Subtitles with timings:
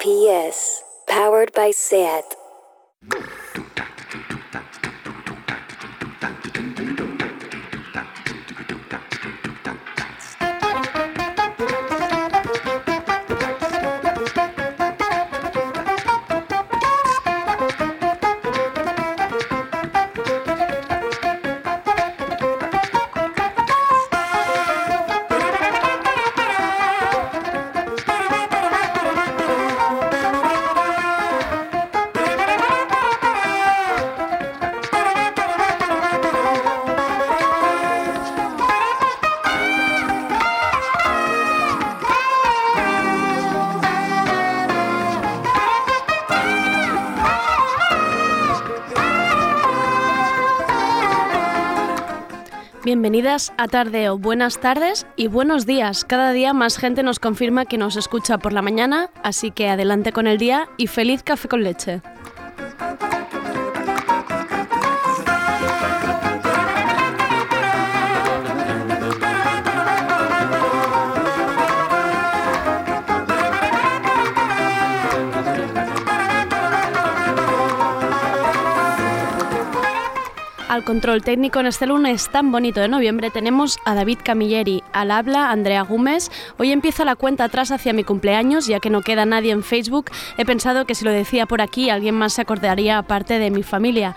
[0.00, 2.34] PS, powered by SAT.
[52.90, 56.04] Bienvenidas a Tardeo, buenas tardes y buenos días.
[56.04, 60.10] Cada día más gente nos confirma que nos escucha por la mañana, así que adelante
[60.10, 62.02] con el día y feliz café con leche.
[80.84, 85.50] Control técnico en este lunes tan bonito de noviembre tenemos a David Camilleri, al habla
[85.50, 86.30] Andrea Gómez.
[86.58, 90.10] Hoy empieza la cuenta atrás hacia mi cumpleaños, ya que no queda nadie en Facebook.
[90.36, 93.62] He pensado que si lo decía por aquí, alguien más se acordaría aparte de mi
[93.62, 94.14] familia.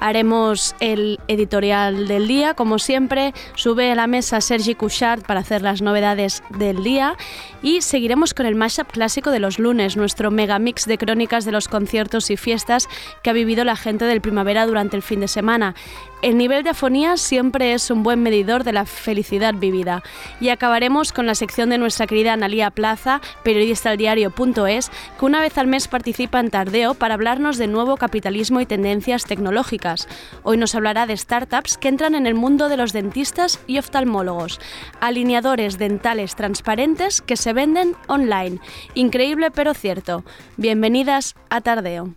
[0.00, 3.34] Haremos el editorial del día, como siempre.
[3.54, 7.16] Sube a la mesa Sergi Couchard para hacer las novedades del día.
[7.62, 11.52] Y seguiremos con el mashup clásico de los lunes, nuestro mega mix de crónicas de
[11.52, 12.88] los conciertos y fiestas
[13.22, 15.74] que ha vivido la gente del primavera durante el fin de semana.
[16.20, 20.02] El nivel de afonía siempre es un buen medidor de la felicidad vivida.
[20.40, 25.40] Y acabaremos con la sección de nuestra querida Analía Plaza, periodista del diario.es, que una
[25.40, 30.08] vez al mes participa en Tardeo para hablarnos de nuevo capitalismo y tendencias tecnológicas.
[30.42, 34.60] Hoy nos hablará de startups que entran en el mundo de los dentistas y oftalmólogos,
[35.00, 38.58] alineadores dentales transparentes que se venden online.
[38.94, 40.24] Increíble pero cierto.
[40.56, 42.14] Bienvenidas a Tardeo.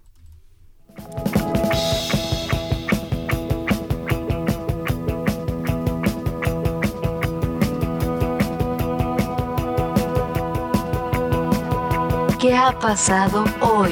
[12.42, 13.92] ¿Qué ha pasado hoy?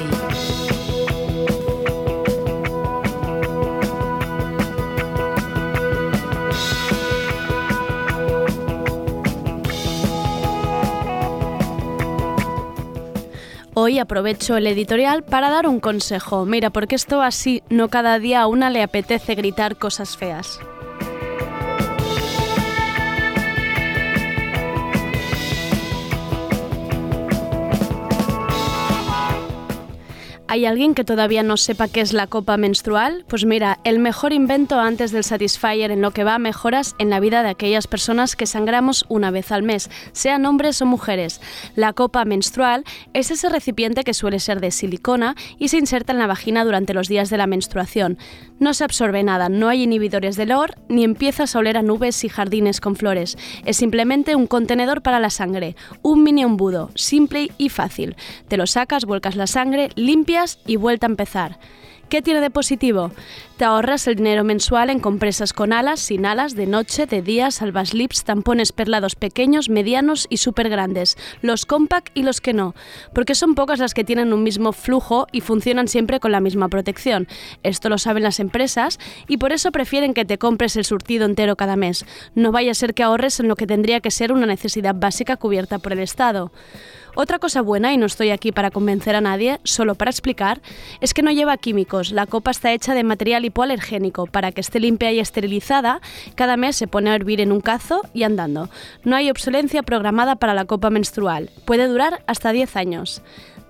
[13.75, 16.47] Hoy aprovecho el editorial para dar un consejo.
[16.47, 20.59] Mira, porque esto así no cada día a una le apetece gritar cosas feas.
[30.51, 33.23] ¿Hay alguien que todavía no sepa qué es la copa menstrual?
[33.27, 37.11] Pues mira, el mejor invento antes del Satisfyer en lo que va a mejoras en
[37.11, 41.39] la vida de aquellas personas que sangramos una vez al mes, sean hombres o mujeres.
[41.75, 42.83] La copa menstrual
[43.13, 46.95] es ese recipiente que suele ser de silicona y se inserta en la vagina durante
[46.95, 48.17] los días de la menstruación.
[48.59, 52.23] No se absorbe nada, no hay inhibidores del olor, ni empiezas a oler a nubes
[52.25, 53.37] y jardines con flores.
[53.65, 58.17] Es simplemente un contenedor para la sangre, un mini embudo, simple y fácil.
[58.49, 61.57] Te lo sacas, vuelcas la sangre, limpias y vuelta a empezar.
[62.09, 63.11] ¿Qué tiene de positivo?
[63.59, 67.51] Te ahorras el dinero mensual en compresas con alas, sin alas, de noche, de día,
[67.51, 72.73] salvas lips, tampones perlados pequeños, medianos y súper grandes, los compact y los que no,
[73.13, 76.69] porque son pocas las que tienen un mismo flujo y funcionan siempre con la misma
[76.69, 77.27] protección.
[77.61, 78.97] Esto lo saben las empresas
[79.27, 82.05] y por eso prefieren que te compres el surtido entero cada mes.
[82.35, 85.35] No vaya a ser que ahorres en lo que tendría que ser una necesidad básica
[85.35, 86.53] cubierta por el Estado.
[87.15, 90.61] Otra cosa buena, y no estoy aquí para convencer a nadie, solo para explicar,
[91.01, 92.11] es que no lleva químicos.
[92.11, 94.25] La copa está hecha de material hipoalergénico.
[94.25, 96.01] Para que esté limpia y esterilizada,
[96.35, 98.69] cada mes se pone a hervir en un cazo y andando.
[99.03, 101.49] No hay obsolencia programada para la copa menstrual.
[101.65, 103.21] Puede durar hasta 10 años.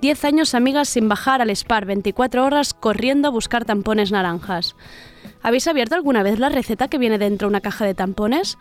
[0.01, 4.75] 10 años amigas sin bajar al SPAR 24 horas corriendo a buscar tampones naranjas.
[5.41, 8.57] ¿Habéis abierto alguna vez la receta que viene dentro de una caja de tampones?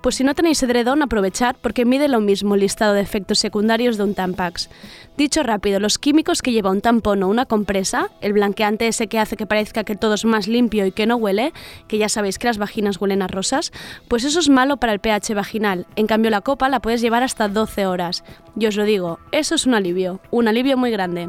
[0.00, 3.96] Pues si no tenéis edredón, aprovechad porque mide lo mismo el listado de efectos secundarios
[3.96, 4.70] de un Tampax.
[5.16, 9.18] Dicho rápido, los químicos que lleva un tampón o una compresa, el blanqueante ese que
[9.18, 11.52] hace que parezca que todo es más limpio y que no huele,
[11.88, 13.72] que ya sabéis que las vaginas huelen a rosas,
[14.06, 15.86] pues eso es malo para el pH vaginal.
[15.96, 18.22] En cambio, la copa la puedes llevar hasta 12 horas.
[18.56, 21.28] Y os lo digo, eso es un alivio, un alivio muy grande.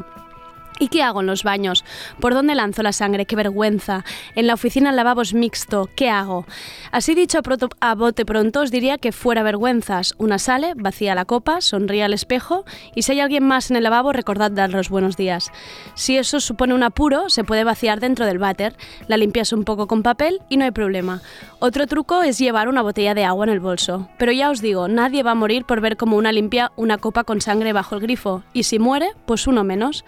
[0.80, 1.84] ¿Y qué hago en los baños?
[2.20, 3.26] ¿Por dónde lanzo la sangre?
[3.26, 4.02] ¡Qué vergüenza!
[4.34, 5.90] En la oficina el mixto.
[5.94, 6.46] ¿Qué hago?
[6.90, 7.38] Así dicho
[7.80, 10.14] a, bote pronto os diría que fuera vergüenzas.
[10.16, 13.82] Una sale, vacía la copa, sonríe al espejo y si hay alguien más en el
[13.82, 15.52] lavabo recordad dar los buenos días.
[15.94, 18.74] Si eso supone un apuro, se puede vaciar dentro del váter,
[19.06, 21.20] la limpias un poco con papel y no hay problema.
[21.58, 24.08] Otro truco es llevar una botella de agua en el bolso.
[24.16, 27.24] Pero ya os digo, nadie va a morir por ver cómo una limpia una copa
[27.24, 28.42] con sangre bajo el grifo.
[28.54, 30.06] Y si muere, pues uno menos.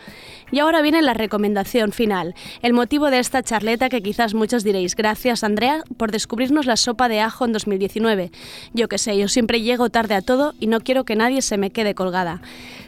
[0.62, 5.44] Ahora viene la recomendación final, el motivo de esta charleta que quizás muchos diréis, gracias
[5.44, 8.30] Andrea por descubrirnos la sopa de ajo en 2019.
[8.72, 11.58] Yo que sé, yo siempre llego tarde a todo y no quiero que nadie se
[11.58, 12.40] me quede colgada.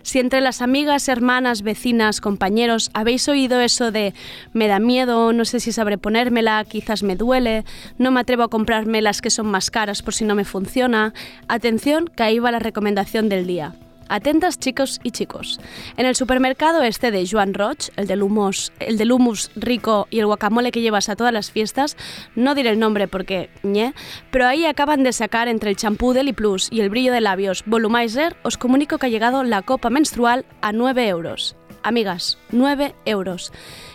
[0.03, 4.15] Si entre las amigas, hermanas, vecinas, compañeros habéis oído eso de
[4.53, 7.65] me da miedo, no sé si sabré ponérmela, quizás me duele,
[7.99, 11.13] no me atrevo a comprarme las que son más caras por si no me funciona,
[11.49, 13.75] atención que ahí va la recomendación del día.
[14.09, 15.61] Atentas chicos y chicos.
[15.97, 20.19] En el supermercado este de Joan Roch, el del, humus, el del humus rico y
[20.21, 21.97] el guacamole que llevas a todas las fiestas,
[22.35, 23.95] no diré el nombre porque ñe,
[24.31, 27.65] pero ahí acaban de sacar entre el champú Deli Plus y el brillo de labios
[27.67, 31.57] Volumizer, os comunico que ha llegado la copa menstrual a 9 euros.
[31.83, 33.53] Amigas, 9 euros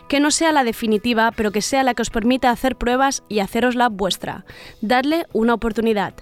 [0.10, 3.40] que no sea la definitiva, pero que sea la que os permita hacer pruebas y
[3.40, 4.44] hacerosla vuestra.
[4.82, 6.14] Dadle una oportunidad.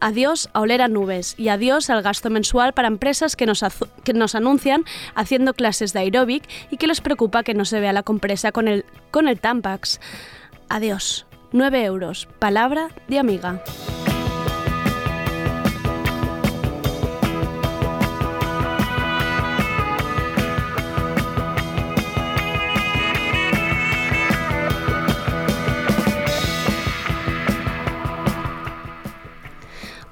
[0.00, 3.62] Adiós a oler a nubes y adiós al gasto mensual para empresas que nos,
[4.02, 7.92] que nos anuncian haciendo clases de aeróbic y que les preocupa que no se vea
[7.92, 10.00] la compresa con el, con el Tampax.
[10.68, 11.26] Adiós.
[11.52, 12.26] 9 euros.
[12.40, 13.62] Palabra de amiga.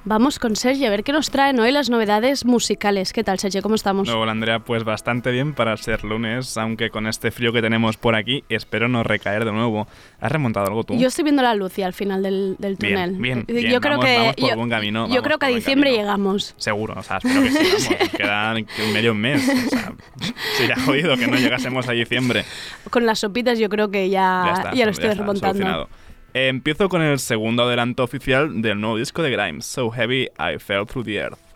[0.05, 3.13] Vamos con Sergio a ver qué nos traen hoy las novedades musicales.
[3.13, 3.61] ¿Qué tal, Sergio?
[3.61, 4.09] ¿Cómo estamos?
[4.09, 4.59] Hola, Andrea.
[4.59, 8.89] Pues bastante bien para ser lunes, aunque con este frío que tenemos por aquí, espero
[8.89, 9.87] no recaer de nuevo.
[10.19, 10.97] ¿Has remontado algo tú?
[10.97, 13.13] Yo estoy viendo la luz y al final del, túnel.
[13.13, 15.07] Bien, bien, Yo creo que, por buen camino.
[15.07, 16.53] Yo creo que a diciembre llegamos.
[16.57, 18.09] Seguro, o sea, espero que sí, vamos.
[18.09, 18.55] Queda
[18.91, 19.41] medio mes.
[19.47, 19.93] O sea,
[20.57, 22.43] sería jodido que no llegásemos a diciembre.
[22.89, 25.87] Con las sopitas yo creo que ya, ya, lo estoy remontando.
[26.35, 30.87] Empiezo con el segundo adelanto oficial del nuevo disco de Grimes, So Heavy I Fell
[30.87, 31.52] Through the Earth.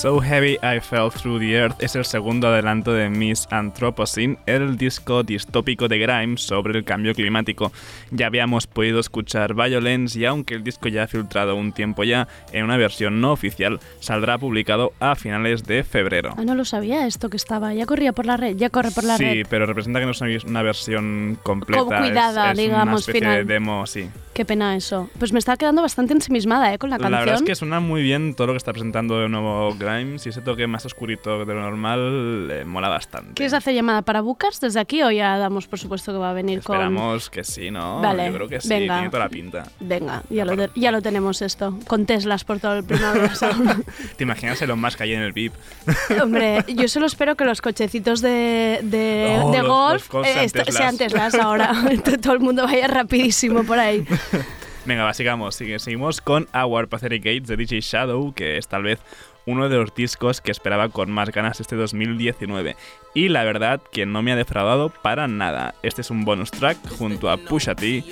[0.00, 4.78] So Heavy I Fell Through the Earth es el segundo adelanto de Miss Anthropocene, el
[4.78, 7.70] disco distópico de Grimes sobre el cambio climático.
[8.10, 12.28] Ya habíamos podido escuchar Violence y aunque el disco ya ha filtrado un tiempo ya
[12.50, 16.34] en una versión no oficial, saldrá publicado a finales de febrero.
[16.38, 19.04] Ah, no lo sabía esto que estaba, ya corría por la red, ya corre por
[19.04, 19.32] la red.
[19.34, 21.84] Sí, pero representa que no es una versión completa.
[21.84, 23.46] Como cuidada, digamos, una final.
[23.46, 24.08] de demo, sí.
[24.32, 25.10] Qué pena eso.
[25.18, 26.78] Pues me está quedando bastante ensimismada ¿eh?
[26.78, 27.12] con la canción.
[27.12, 29.89] La verdad es que suena muy bien todo lo que está presentando de nuevo Grimes
[29.98, 33.34] y ese toque más oscurito de lo normal eh, mola bastante.
[33.34, 36.32] ¿Quieres hacer llamada para Bucas desde aquí o ya damos por supuesto que va a
[36.32, 36.76] venir con...
[36.76, 38.00] Esperamos que sí, ¿no?
[38.00, 38.94] Vale, Yo creo que sí, venga.
[38.96, 39.64] tiene toda la pinta.
[39.80, 43.28] Venga, ya lo, ya lo tenemos esto, con Teslas por todo el primero.
[44.16, 45.52] ¿Te imaginas Elon Musk ahí en el VIP?
[46.22, 50.48] Hombre, yo solo espero que los cochecitos de, de, Oh, de los- golf los eh,
[50.48, 51.72] sean sean Teslas ahora.
[52.22, 54.04] todo el mundo vaya rapidísimo por ahí.
[54.86, 55.54] Venga, va, sigamos.
[55.54, 58.98] Seguimos con Our Pathetic Gates de DJ Shadow, que es tal vez
[59.46, 62.76] uno de los discos que esperaba con más ganas este 2019.
[63.14, 65.74] Y la verdad que no me ha defraudado para nada.
[65.82, 68.04] Este es un bonus track junto a Pusha T,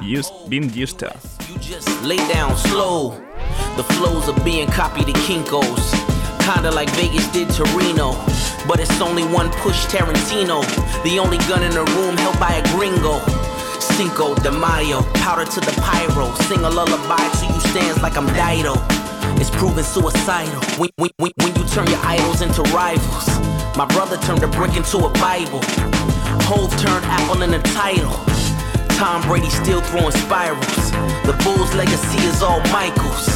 [0.00, 1.12] Used, Been Used To.
[1.48, 3.14] You just lay down slow.
[3.76, 5.92] The flows are being copied at Kinko's.
[6.44, 8.14] Kinda like Vegas did Torino.
[8.66, 10.62] But it's only one push Tarantino.
[11.02, 13.20] The only gun in the room held by a gringo.
[13.80, 16.32] Cinco de Mayo, powder to the pyro.
[16.46, 18.74] Sing a lullaby to you stands like I'm Dido.
[19.40, 23.26] It's proven suicidal when, when, when, you turn your idols into rivals.
[23.76, 25.60] My brother turned a brick into a Bible.
[26.48, 28.12] Hove turned Apple into title.
[28.96, 30.90] Tom Brady still throwing spirals.
[31.26, 33.28] The Bulls' legacy is all Michaels.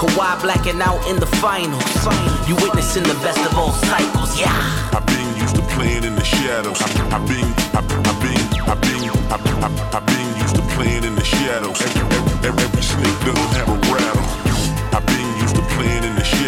[0.00, 1.84] Kawhi blacking out in the finals.
[2.48, 4.48] You witnessing the best of all cycles, yeah.
[4.96, 6.80] I've been used to playing in the shadows.
[7.12, 7.44] I've been,
[7.76, 9.10] I've, been, I've been,
[9.92, 11.82] I've, been used to playing in the shadows.
[11.82, 14.19] Every, every, every snake doesn't have a rattle.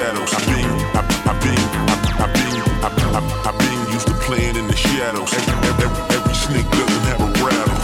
[0.02, 0.35] Shadows.
[0.35, 2.54] I've been, I've, I've been, I've, I've been,
[2.87, 5.32] I've, I've, I've been used to playing in the shadows.
[5.32, 7.80] Every, every, every, every snake doesn't have a rattle.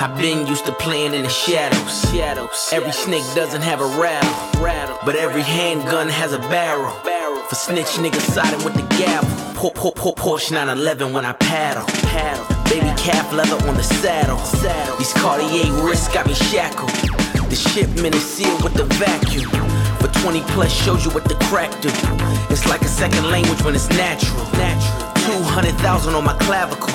[0.00, 2.10] I've been used to playing in the shadows.
[2.12, 2.70] Shadows.
[2.72, 4.62] Every snake doesn't have a rattle.
[4.62, 4.98] Rattle.
[5.04, 6.94] But every handgun has a barrel.
[7.04, 7.42] Barrel.
[7.48, 9.28] For snitch niggas siding with the gavel.
[9.54, 11.84] Por, por, por, Porsche 911 when I paddle.
[12.12, 12.46] Paddle.
[12.70, 14.38] Baby calf leather on the saddle.
[14.38, 14.96] Saddle.
[14.98, 16.90] These Cartier wrists got me shackled.
[17.50, 19.77] The shipment is sealed with the vacuum.
[20.00, 21.88] For 20 plus shows you what the crack do.
[22.52, 24.44] It's like a second language when it's natural.
[24.52, 25.12] Natural.
[25.42, 26.88] 200,000 on my clavicle.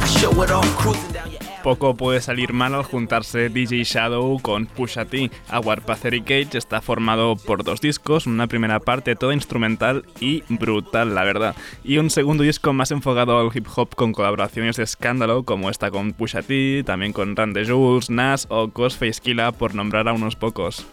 [0.00, 4.38] I show it off cruising down your Poco puede salir mal al juntarse DJ Shadow
[4.40, 5.30] con Pusha T.
[5.52, 11.14] Our Pathetic Cage está formado por dos discos, una primera parte toda instrumental y brutal,
[11.14, 15.42] la verdad, y un segundo disco más enfocado al hip hop con colaboraciones de escándalo
[15.42, 20.08] como esta con Pusha T, también con Randy Jules, Nas o Ghostface Killah por nombrar
[20.08, 20.86] a unos pocos.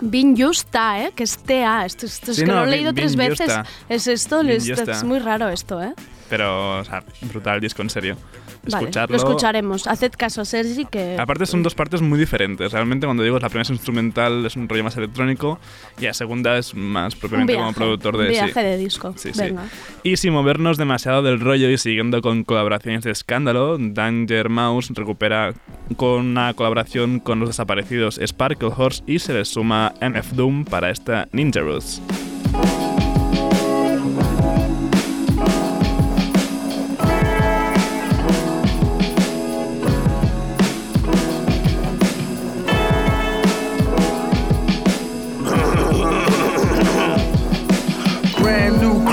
[0.00, 1.12] Bin Justa, ¿eh?
[1.14, 1.84] Que es TA.
[1.84, 3.46] Esto, esto es Sí, que no, lo he Bin- leído tres Bin veces.
[3.46, 3.64] Justa.
[3.88, 5.92] Es esto, esto es muy raro esto, ¿eh?
[6.28, 8.16] Pero, o sea, brutal el disco, en serio.
[8.62, 9.16] Vale, Escucharlo.
[9.16, 9.86] lo escucharemos.
[9.86, 11.16] Haced caso a Sergi que...
[11.18, 12.72] Aparte son dos partes muy diferentes.
[12.72, 15.58] Realmente cuando digo la primera es instrumental es un rollo más electrónico
[15.98, 18.60] y la segunda es más propiamente viaje, como productor de un viaje sí.
[18.60, 19.14] de disco.
[19.16, 19.40] Sí, sí.
[19.40, 19.64] Venga.
[20.02, 25.54] Y sin movernos demasiado del rollo y siguiendo con colaboraciones de escándalo, Danger Mouse recupera
[25.96, 30.90] con una colaboración con los desaparecidos Sparkle Horse y se les suma MF Doom para
[30.90, 32.00] esta Ninja Roots.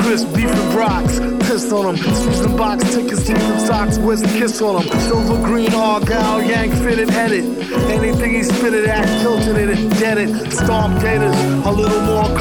[0.08, 1.20] Crisp beef and rocks.
[1.48, 1.98] Pissed on them.
[1.98, 3.98] Season box tickets, deep in socks.
[3.98, 5.00] The kiss on them?
[5.02, 7.44] Silver green, argyle, yank fitted, edit.
[7.90, 10.52] Anything he spitted at, tilted it and dead it.
[10.54, 11.36] Stomp gators,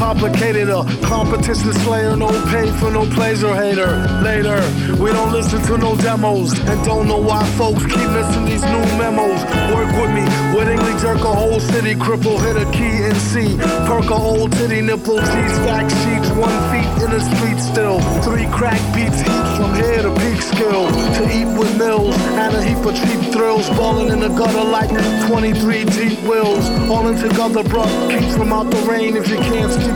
[0.07, 0.69] complicated.
[0.69, 3.91] A competition slayer, no pay for no pleasure hater.
[4.23, 4.59] Later,
[5.03, 6.53] we don't listen to no demos.
[6.71, 9.41] And don't know why folks keep missing these new memos.
[9.75, 11.97] Work with me, wittingly jerk a whole city.
[11.97, 13.57] Cripple, hit a key and see.
[13.89, 16.31] Perk a old titty nipple, G's fact sheets.
[16.39, 17.99] One feet in the street still.
[18.23, 20.87] Three crack beats, heaps from here to peak skill.
[21.19, 23.69] To eat with mills and a heap of cheap thrills.
[23.71, 24.91] Balling in the gutter like
[25.27, 26.65] 23 deep wheels.
[26.91, 27.91] All in together, bruh.
[28.13, 29.96] Keep from out the rain if you can't speak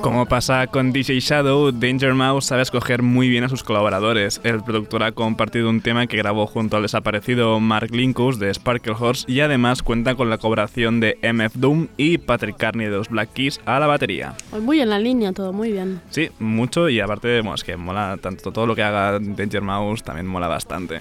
[0.00, 4.40] Como pasa con DJ Shadow, Danger Mouse sabe escoger muy bien a sus colaboradores.
[4.44, 8.94] El productor ha compartido un tema que grabó junto al desaparecido Mark Linkus de Sparkle
[8.98, 13.10] Horse y además cuenta con la colaboración de MF Doom y Patrick Carney de los
[13.10, 14.34] Black Keys a la batería.
[14.48, 16.00] Pues Muy en la línea todo, muy bien.
[16.08, 20.02] Sí, mucho y aparte bueno, es que mola tanto todo lo que haga Danger Mouse
[20.02, 21.00] también mola bastante.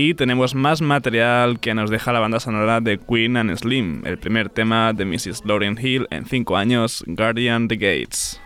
[0.00, 4.16] Y tenemos más material que nos deja la banda sonora de Queen and Slim, el
[4.16, 5.42] primer tema de Mrs.
[5.44, 8.40] Lauryn Hill en 5 años, Guardian the Gates.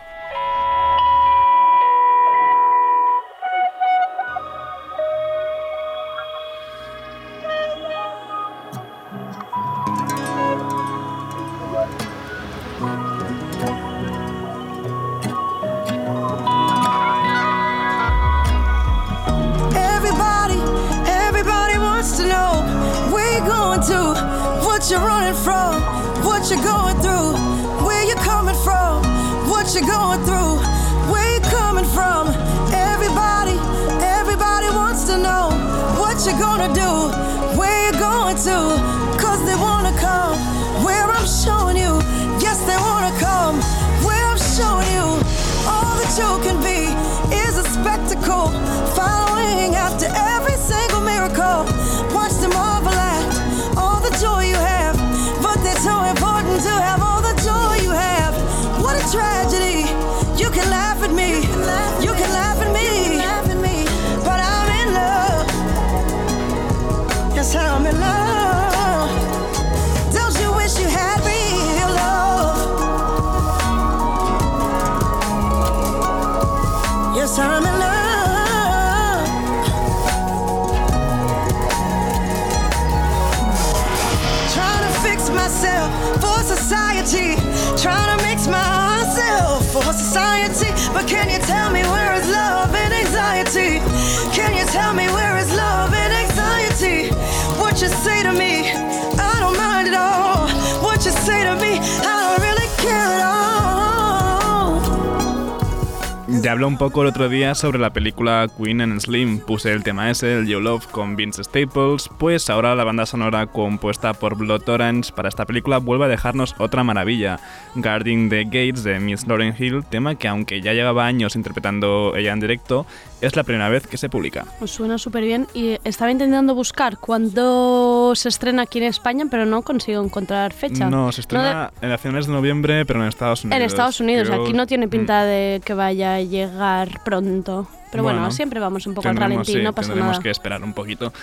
[106.53, 109.39] Ya hablé un poco el otro día sobre la película Queen and Slim.
[109.39, 112.11] Puse el tema ese, el You Love, con Vince Staples.
[112.19, 116.53] Pues ahora la banda sonora compuesta por Blood Orange para esta película vuelve a dejarnos
[116.59, 117.39] otra maravilla.
[117.73, 122.33] Guarding the Gates de Miss Lauren Hill, tema que aunque ya llevaba años interpretando ella
[122.33, 122.85] en directo,
[123.25, 124.45] es la primera vez que se publica.
[124.61, 129.45] Os suena súper bien y estaba intentando buscar cuándo se estrena aquí en España, pero
[129.45, 130.89] no consigo encontrar fecha.
[130.89, 133.59] No, se estrena en las finales de noviembre, pero en Estados Unidos.
[133.59, 134.89] En Estados Unidos, Creo- aquí no tiene Mm.
[134.89, 137.67] pinta de que vaya a llegar pronto.
[137.91, 140.23] Pero bueno, Bueno, siempre vamos un poco al ralentí, sí, no pasa tendremos nada.
[140.23, 141.13] que esperar un poquito.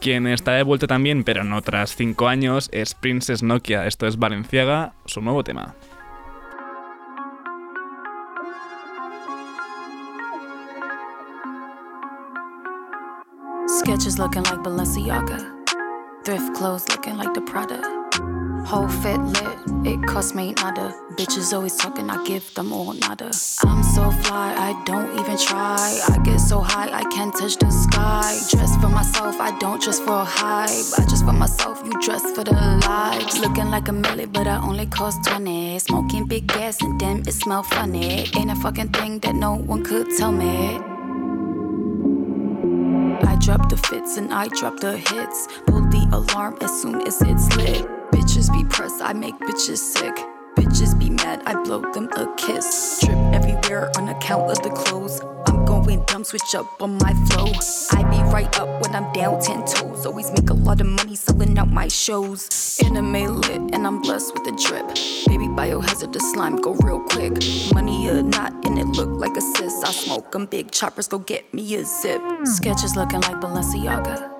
[0.00, 3.86] Quien está de vuelta también, pero no tras cinco años, es Princess Nokia.
[3.86, 5.74] Esto es Valenciaga, su nuevo tema.
[13.84, 15.44] Sketches looking like Balenciaga.
[16.24, 17.82] Thrift clothes looking like the Prada.
[18.64, 20.94] Whole fit lit, it cost me nada.
[21.18, 23.30] Bitches always talking, I give them all nada.
[23.62, 26.00] I'm so fly, I don't even try.
[26.08, 28.40] I get so high, I can't touch the sky.
[28.48, 30.70] Dress for myself, I don't dress for a hype.
[30.98, 32.54] I dress for myself, you dress for the
[32.88, 33.38] lights.
[33.38, 35.78] Looking like a milli, but I only cost 20.
[35.80, 38.30] Smoking big gas and then it smell funny.
[38.34, 40.80] Ain't a fucking thing that no one could tell me.
[43.44, 45.48] Drop the fits and I drop the hits.
[45.66, 47.84] Pull the alarm as soon as it's lit.
[48.10, 50.16] Bitches be pressed, I make bitches sick.
[50.56, 53.00] Bitches be mad, I blow them a kiss.
[53.04, 55.20] Drip everywhere on account of the clothes.
[55.46, 55.53] I'm
[55.84, 57.52] going dumb, switch up on my flow.
[57.92, 60.06] I be right up when I'm down ten toes.
[60.06, 62.78] Always make a lot of money selling out my shows.
[62.84, 64.86] Anime lit, and I'm blessed with a drip.
[65.26, 67.32] Baby biohazard, the slime go real quick.
[67.72, 69.82] Money or not, and it look like a sis.
[69.84, 72.22] I smoke 'em big choppers, go get me a zip.
[72.44, 74.33] Sketches looking like Balenciaga.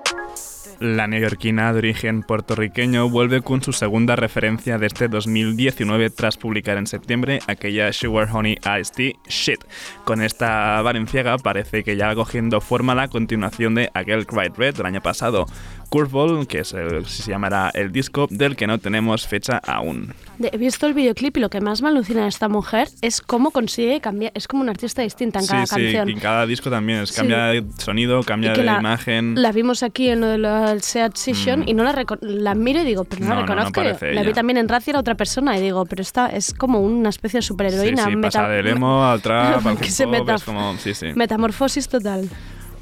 [0.79, 6.77] La neoyorquina de origen puertorriqueño vuelve con su segunda referencia de este 2019 tras publicar
[6.77, 9.63] en septiembre aquella Sugar Honey Iced Tea Shit.
[10.03, 14.85] Con esta valenciaga parece que ya cogiendo forma la continuación de aquel Cried Red del
[14.85, 15.45] año pasado.
[15.89, 20.13] Curveball, que es el- se llamará el disco del que no tenemos fecha aún.
[20.51, 23.51] He visto el videoclip y lo que más me alucina de esta mujer es cómo
[23.51, 24.31] consigue cambiar.
[24.35, 26.09] Es como una artista distinta en Sí, cada sí, canción.
[26.09, 27.15] y en cada disco también es Sí.
[27.15, 29.41] cambia de sonido, cambia de la, imagen.
[29.41, 31.69] la vimos aquí en lo de la Seat Session Mm.
[31.69, 33.81] y no la, la miro y digo, pero no, No, la no, no reconozco.
[33.81, 36.79] parece la vi también en Razzie, era otra persona y digo, pero esta es como
[36.81, 38.03] una especie de Sí, superheroína.
[38.05, 40.75] sí, meta- pasa del emo al trap, al que se meta- es como...
[40.77, 41.07] Sí, sí.
[41.15, 42.29] Metamorfosis total.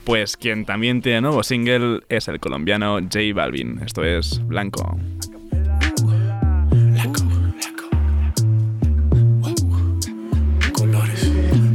[0.06, 3.80] Pues quien también tiene nuevo single es el colombiano J Balvin.
[3.86, 4.98] Esto es Blanco.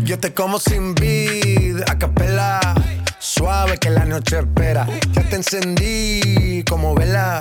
[0.05, 2.61] Yo te como sin vid, a capela.
[3.19, 4.87] Suave que la noche espera.
[5.13, 7.41] Ya te encendí como vela.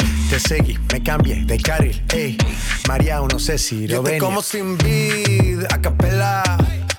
[0.31, 2.37] Te seguí, me cambié de carril, ey.
[2.87, 4.17] María, no sé si lo ven.
[4.17, 6.41] como sin vid, a capela.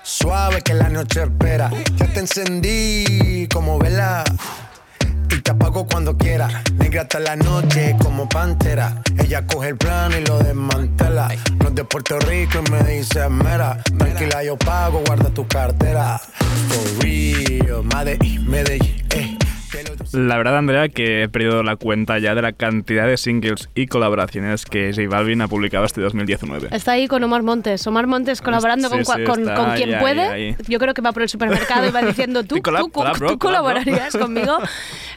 [0.03, 1.71] Suave que la noche espera.
[1.97, 4.23] Ya te encendí como vela.
[5.31, 6.63] Y te apago cuando quiera.
[6.75, 9.01] Negra hasta la noche como pantera.
[9.19, 11.29] Ella coge el plano y lo desmantela.
[11.59, 13.83] No es de Puerto Rico y me dice mera.
[13.97, 16.21] Tranquila, yo pago, guarda tu cartera.
[16.69, 19.39] For real, Medellín, Medellín, eh.
[20.13, 23.87] La verdad, Andrea, que he perdido la cuenta ya de la cantidad de singles y
[23.87, 26.69] colaboraciones que J Balvin ha publicado este 2019.
[26.71, 27.87] Está ahí con Omar Montes.
[27.87, 30.21] Omar Montes colaborando Sí, con, sí, con, con quien ahí, puede.
[30.23, 30.57] ahí.
[30.69, 33.19] Yo creo que va por el supermercado y va diciendo, ¿tú, Sí, collab, tú, collab,
[33.19, 33.73] bro, tú collab, bro".
[33.73, 34.59] colaborarías conmigo?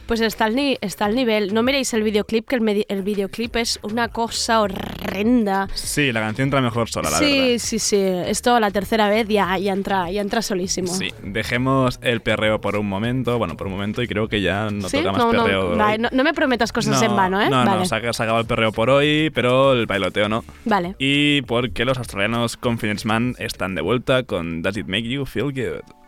[0.06, 1.54] Pues está al, ni- está al nivel.
[1.54, 5.68] No miréis el videoclip, que el, el videoclip es una cosa horrenda.
[5.74, 7.58] Sí, la canción entra mejor sola, la sí, verdad.
[7.60, 7.98] sí, sí.
[7.98, 10.88] Esto la tercera vez ya, ya, entra, ya entra solísimo.
[10.88, 14.45] Sí, dejemos el perreo por un momento, bueno, por un momento y creo que ya
[14.72, 14.98] no ¿Sí?
[14.98, 15.76] toca más no, no, perreo.
[15.76, 17.50] vale, no, no me prometas cosas en vano, ¿eh?
[17.50, 17.80] No, vale.
[17.80, 20.44] no, se ha, se el perreo por hoy, pero el bailoteo no.
[20.66, 20.96] vale.
[21.00, 25.52] Y porque los australianos Confidence Man están de vuelta con Does It Make You Feel
[25.52, 26.05] Good?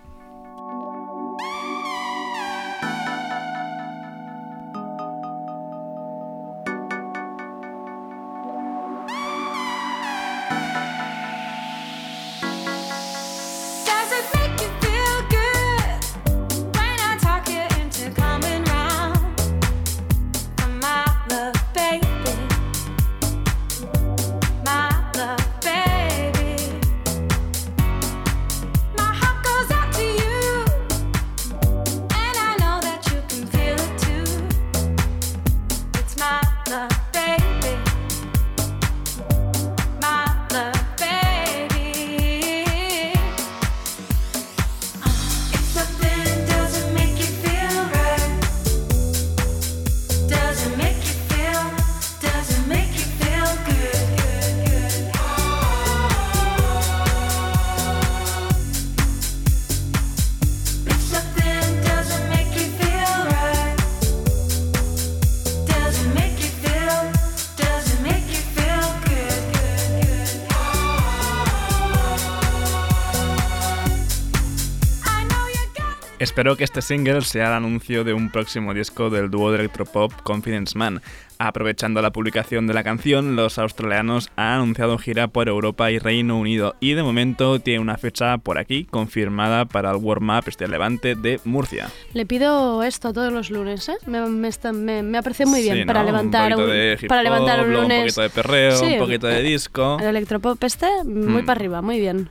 [76.27, 80.11] Espero que este single sea el anuncio de un próximo disco del dúo de electropop
[80.23, 81.01] Confidence Man.
[81.39, 86.37] Aprovechando la publicación de la canción, los australianos han anunciado gira por Europa y Reino
[86.37, 91.15] Unido y de momento tiene una fecha por aquí confirmada para el warm-up este Levante
[91.15, 91.87] de Murcia.
[92.13, 93.95] Le pido esto todos los lunes, ¿eh?
[94.05, 96.07] Me, me, está- me, me parece muy bien Sí, para ¿no?
[96.07, 97.99] levantar un para levantar lunes.
[97.99, 98.85] un poquito de perreo, Sí.
[98.93, 101.45] un poquito de disco El electropop este, muy Mm.
[101.45, 102.29] para arriba, muy bien.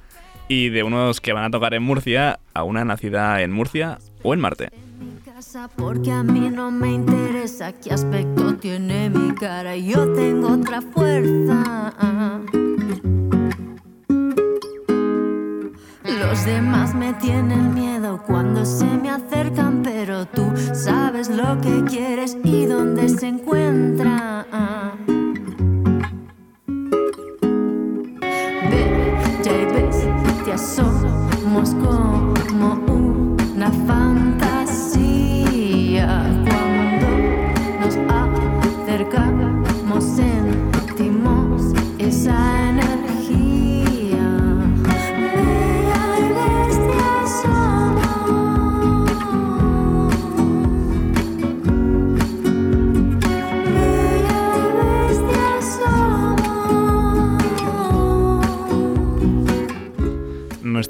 [0.48, 4.35] Y de unos que van a tocar en Murcia a una nacida en Murcia o
[4.35, 4.70] en Marte.
[5.76, 9.76] porque a mí no me interesa qué aspecto tiene mi cara.
[9.76, 11.92] Yo tengo otra fuerza.
[16.04, 22.37] Los demás me tienen miedo cuando se me acercan, pero tú sabes lo que quieres
[22.44, 24.46] y dónde se encuentra.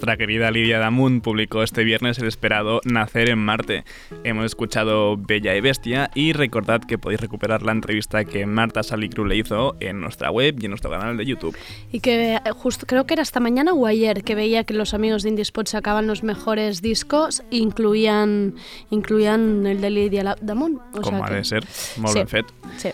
[0.06, 3.82] Nuestra querida Lidia Damun publicó este viernes el esperado Nacer en Marte.
[4.22, 9.24] Hemos escuchado Bella y Bestia y recordad que podéis recuperar la entrevista que Marta Salicru
[9.24, 11.56] le hizo en nuestra web y en nuestro canal de YouTube.
[11.90, 14.94] Y que eh, justo creo que era esta mañana o ayer que veía que los
[14.94, 18.54] amigos de Indiespot sacaban los mejores discos, incluían,
[18.90, 20.80] incluían el de Lidia Damun.
[20.94, 21.64] O como sea ha que- de ser,
[21.96, 22.18] molt Sí.
[22.20, 22.46] ben fet.
[22.76, 22.88] Sí.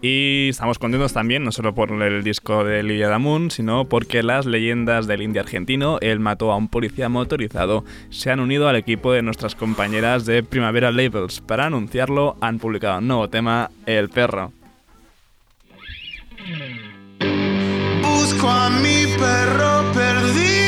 [0.00, 4.46] Y estamos contentos también, no solo por el disco de Lidia Damun, sino porque las
[4.46, 9.12] leyendas del indie argentino, él mató a un policía motorizado, se han unido al equipo
[9.12, 11.40] de nuestras compañeras de Primavera Labels.
[11.40, 14.52] Para anunciarlo, han publicado un nuevo tema, El Perro.
[18.02, 20.67] Busco a mi perro perdido.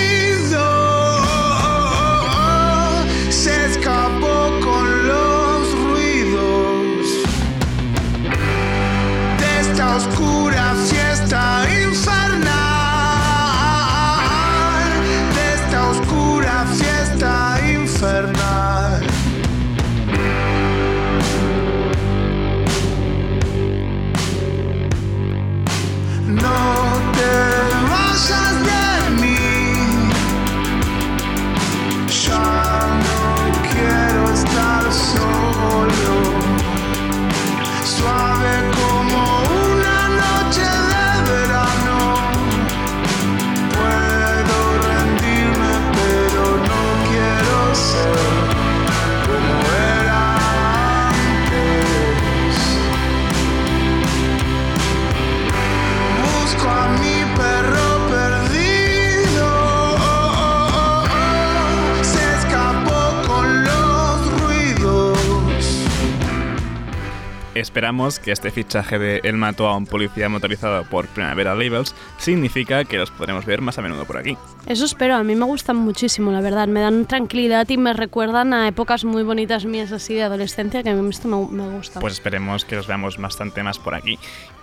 [68.23, 72.99] Que este fichaje de Él mató a un policía motorizado por Primavera Labels significa que
[72.99, 74.37] los podremos ver más a menudo por aquí.
[74.67, 76.69] Eso espero, a mí me gustan muchísimo, la verdad.
[76.69, 80.91] Me dan tranquilidad y me recuerdan a épocas muy bonitas mías así de adolescencia que
[80.91, 81.99] a mí esto me, me gusta.
[81.99, 84.19] Pues esperemos que los veamos bastante más por aquí.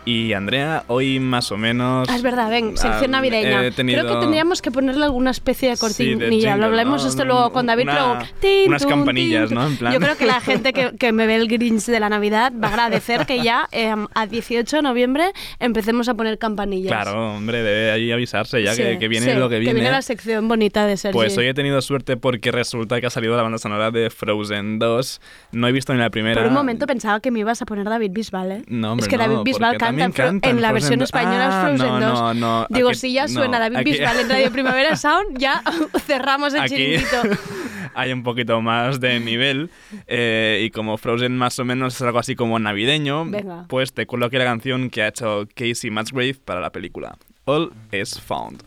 [0.08, 2.08] Y Andrea, hoy más o menos...
[2.10, 3.70] Ah, es verdad, ven, sección ah, navideña.
[3.72, 6.26] tenido- Creo que tendríamos que ponerle alguna especie de Sí, cortinilla.
[6.28, 7.10] de jingle, Lo hablaremos ¿no?
[7.10, 8.68] esto luego con David, Una- pero...
[8.68, 9.68] unas campanillas, ¿no?
[9.68, 12.08] En plan- Yo creo que la gente que, que me ve el Grinch de la
[12.08, 16.90] Navidad va a agradecer que ya eh, a 18 de noviembre empecemos a poner campanillas.
[16.90, 19.72] Claro, hombre, debe ahí avisarse ya Sí, que, que viene sí, lo que viene.
[19.74, 21.18] Que viene la sección bonita de Sergi.
[21.18, 24.80] Pues hoy he tenido suerte porque resulta que ha salido la banda sonora de Frozen
[24.80, 25.22] 2.
[25.52, 26.40] No he visto ni la primera.
[26.42, 28.64] Por un momento pensaba que me ibas a poner David Bisbal, ¿eh?
[28.68, 31.06] No, hombre, es que David Bisbal canta, en la Frozen versión 2.
[31.08, 32.20] española Ah, es Frozen no, 2.
[32.20, 35.62] no, no, Digo, aquí- si ya suena David aquí- Bisbal en Radio Primavera Sound, ya
[36.06, 37.22] cerramos el Aquí chiringuito.
[37.96, 39.70] hay un poquito más de nivel
[40.08, 43.66] eh, y como Frozen más o menos es algo así como navideño, Venga.
[43.68, 47.18] pues te coloqué la canción que ha hecho Casey Musgrave para la película.
[47.46, 48.64] All is Found.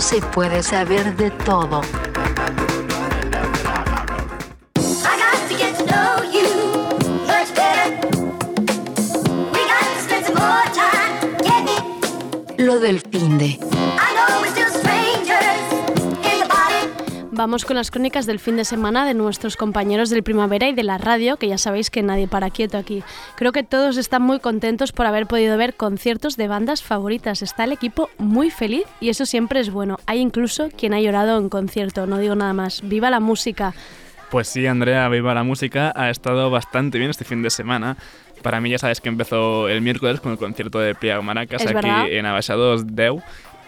[0.00, 1.82] No se puede saber de todo.
[5.04, 5.90] I got to get
[17.40, 20.82] Vamos con las crónicas del fin de semana de nuestros compañeros del Primavera y de
[20.82, 23.02] la radio, que ya sabéis que nadie para quieto aquí.
[23.34, 27.40] Creo que todos están muy contentos por haber podido ver conciertos de bandas favoritas.
[27.40, 29.96] Está el equipo muy feliz y eso siempre es bueno.
[30.04, 32.82] Hay incluso quien ha llorado en concierto, no digo nada más.
[32.86, 33.72] ¡Viva la música!
[34.30, 35.94] Pues sí, Andrea, viva la música.
[35.96, 37.96] Ha estado bastante bien este fin de semana.
[38.42, 41.88] Para mí ya sabes que empezó el miércoles con el concierto de Priago Maracas aquí
[41.88, 43.22] en Abaixados Deu.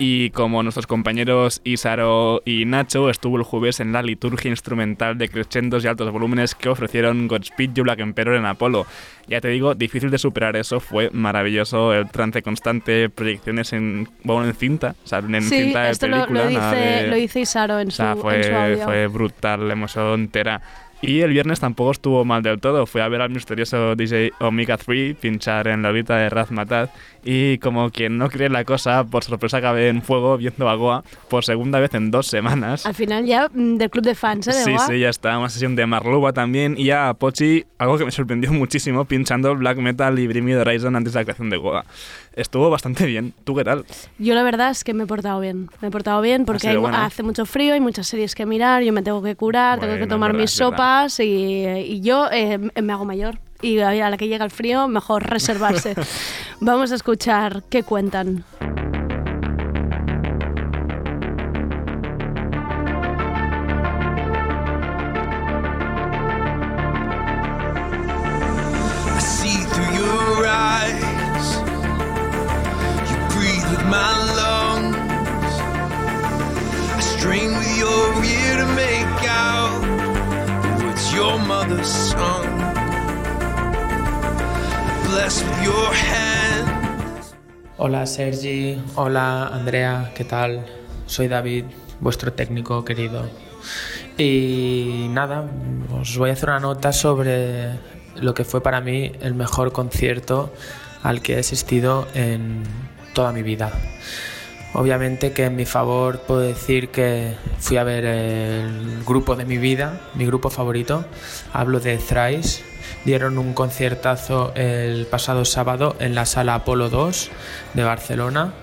[0.04, 5.28] Y como nuestros compañeros Isaro y Nacho, estuvo el jueves en la liturgia instrumental de
[5.28, 8.84] crescendos y altos volúmenes que ofrecieron Godspeed You Black Emperor en Apolo.
[9.28, 14.44] Ya te digo, difícil de superar eso, fue maravilloso el trance constante, proyecciones en, bueno,
[14.46, 16.44] en cinta, o sea, en sí, cinta de esto lo, película.
[16.46, 18.84] lo nada dice, de- lo dice Isaro en o su, sea, en su fue, audio.
[18.84, 20.60] fue brutal la emoción entera.
[21.02, 22.86] Y el viernes tampoco estuvo mal del todo.
[22.86, 26.90] Fui a ver al misterioso DJ Omega 3 pinchar en la horita de Razmataz.
[27.24, 31.02] Y como quien no cree la cosa, por sorpresa acabé en fuego viendo a Goa
[31.28, 32.86] por segunda vez en dos semanas.
[32.86, 34.52] Al final ya mm, del club de fans, ¿eh?
[34.52, 34.86] De Sí, Goa.
[34.86, 35.36] sí, ya está.
[35.38, 36.76] Una sesión de Marluba también.
[36.78, 40.60] Y a Pochi, algo que me sorprendió muchísimo, pinchando Black Metal y Bring Me the
[40.60, 41.84] Horizon antes de la creación de Goa.
[42.34, 43.34] Estuvo bastante bien.
[43.44, 43.84] ¿Tú qué tal?
[44.18, 45.68] Yo la verdad es que me he portado bien.
[45.80, 48.92] Me he portado bien porque hay- hace mucho frío, hay muchas series que mirar, yo
[48.92, 51.24] me tengo que curar, tengo que tomar verdad, mis sopas y,
[51.66, 53.38] y yo eh, me hago mayor.
[53.60, 55.94] Y a la que llega el frío, mejor reservarse.
[56.60, 58.44] Vamos a escuchar qué cuentan.
[81.42, 82.46] Your mother's son.
[85.08, 86.68] Blessed with your hand.
[87.78, 90.64] Hola Sergi, hola Andrea, ¿qué tal?
[91.06, 91.64] Soy David,
[92.00, 93.28] vuestro técnico querido.
[94.18, 95.48] Y nada,
[96.00, 97.78] os voy a hacer una nota sobre
[98.16, 100.52] lo que fue para mí el mejor concierto
[101.02, 102.62] al que he asistido en
[103.14, 103.72] toda mi vida.
[104.74, 109.58] Obviamente que en mi favor puedo decir que fui a ver el grupo de mi
[109.58, 111.04] vida, mi grupo favorito.
[111.52, 112.64] Hablo de Thrice.
[113.04, 117.30] Dieron un conciertazo el pasado sábado en la sala Apolo 2
[117.74, 118.54] de Barcelona.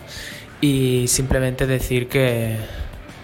[0.62, 2.58] Y simplemente decir que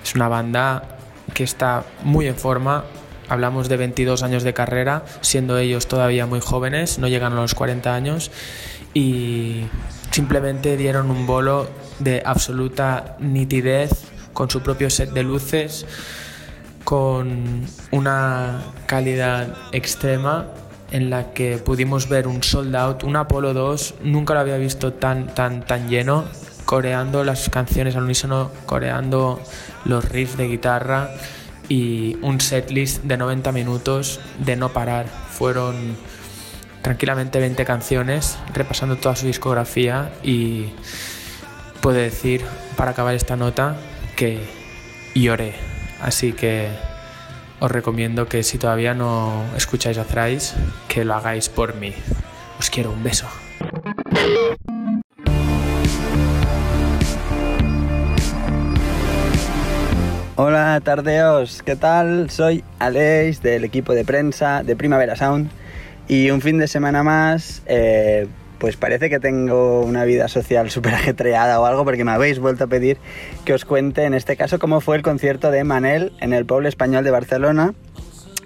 [0.04, 1.00] es una banda
[1.34, 2.84] que está muy en forma.
[3.30, 7.56] Hablamos de 22 años de carrera, siendo ellos todavía muy jóvenes, no llegan a los
[7.56, 8.30] 40 años.
[8.94, 9.66] Y
[10.12, 11.68] simplemente dieron un bolo
[12.00, 13.92] de absoluta nitidez,
[14.34, 15.86] con su propio set de luces,
[16.84, 20.48] con una calidad extrema
[20.92, 24.94] en la que pudimos ver un sold out, un Apolo 2, nunca lo había visto
[24.94, 26.26] tan, tan, tan lleno,
[26.66, 29.42] coreando las canciones al unísono, coreando
[29.84, 31.10] los riffs de guitarra
[31.70, 35.08] y un setlist de 90 minutos de no parar.
[35.08, 35.98] Fueron
[36.82, 40.68] tranquilamente 20 canciones, repasando toda su discografía y
[41.86, 42.42] puedo decir,
[42.78, 43.76] para acabar esta nota,
[44.16, 44.40] que
[45.14, 45.54] lloré.
[46.02, 46.68] Así que
[47.60, 50.56] os recomiendo que si todavía no escucháis a Thrice,
[50.88, 51.94] que lo hagáis por mí.
[52.58, 53.28] Os quiero, un beso.
[60.38, 62.32] Hola tardeos, ¿qué tal?
[62.32, 65.52] Soy Aleix del equipo de prensa de Primavera Sound
[66.08, 68.28] y un fin de semana más, eh,
[68.60, 72.66] pues parece que tengo una vida social súper ajetreada o algo porque me habéis vuelto
[72.66, 72.98] a pedir
[73.46, 76.68] que os cuente en este caso cómo fue el concierto de Manel en el Pueblo
[76.68, 77.74] Español de Barcelona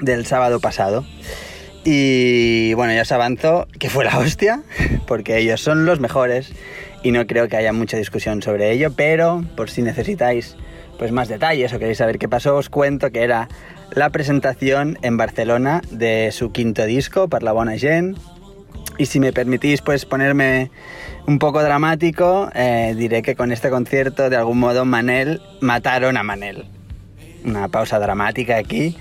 [0.02, 1.06] del sábado pasado.
[1.84, 4.63] Y bueno, ya os avanzo que fue la hostia,
[5.08, 6.52] porque ellos son los mejores
[7.04, 10.56] y no creo que haya mucha discusión sobre ello, pero por si necesitáis
[10.98, 13.48] pues más detalles o queréis saber qué pasó, os cuento que era
[13.91, 18.17] la presentación en Barcelona de su quinto disco, Per la bona gent.
[18.99, 20.71] Y si me permitís pues ponerme
[21.25, 26.23] un poco dramático, eh, diré que con este concierto de algún modo Manel mataron a
[26.23, 26.65] Manel.
[27.45, 28.97] Una pausa dramática aquí.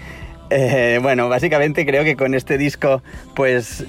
[0.50, 3.02] Eh, bueno, básicamente creo que con este disco
[3.34, 3.86] pues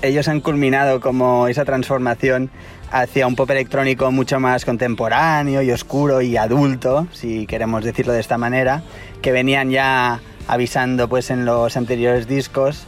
[0.00, 2.50] ellos han culminado como esa transformación
[2.90, 8.20] hacia un pop electrónico mucho más contemporáneo y oscuro y adulto, si queremos decirlo de
[8.20, 8.82] esta manera,
[9.20, 12.86] que venían ya avisando pues en los anteriores discos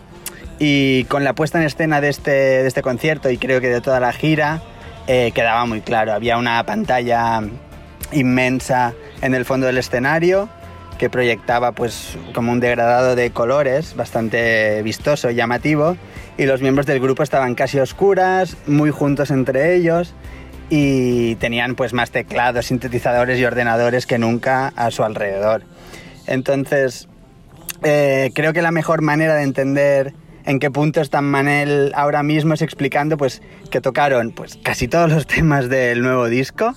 [0.65, 3.81] y con la puesta en escena de este, de este concierto y creo que de
[3.81, 4.63] toda la gira
[5.09, 7.43] eh, quedaba muy claro, había una pantalla
[8.13, 10.49] inmensa en el fondo del escenario
[10.99, 15.97] que proyectaba pues como un degradado de colores bastante vistoso y llamativo
[16.39, 20.15] y los miembros del grupo estaban casi oscuras, muy juntos entre ellos
[20.71, 25.65] y tenían pues más teclados, sintetizadores y ordenadores que nunca a su alrededor.
[26.29, 27.09] Entonces,
[27.83, 32.55] eh, creo que la mejor manera de entender en qué punto está Manel ahora mismo
[32.55, 36.75] explicando pues que tocaron pues casi todos los temas del nuevo disco,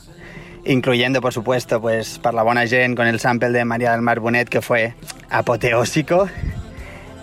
[0.65, 4.19] incluyendo por supuesto pues Per la bona gent con el sample de María del Mar
[4.19, 4.93] Bonet que fue
[5.30, 6.28] apoteósico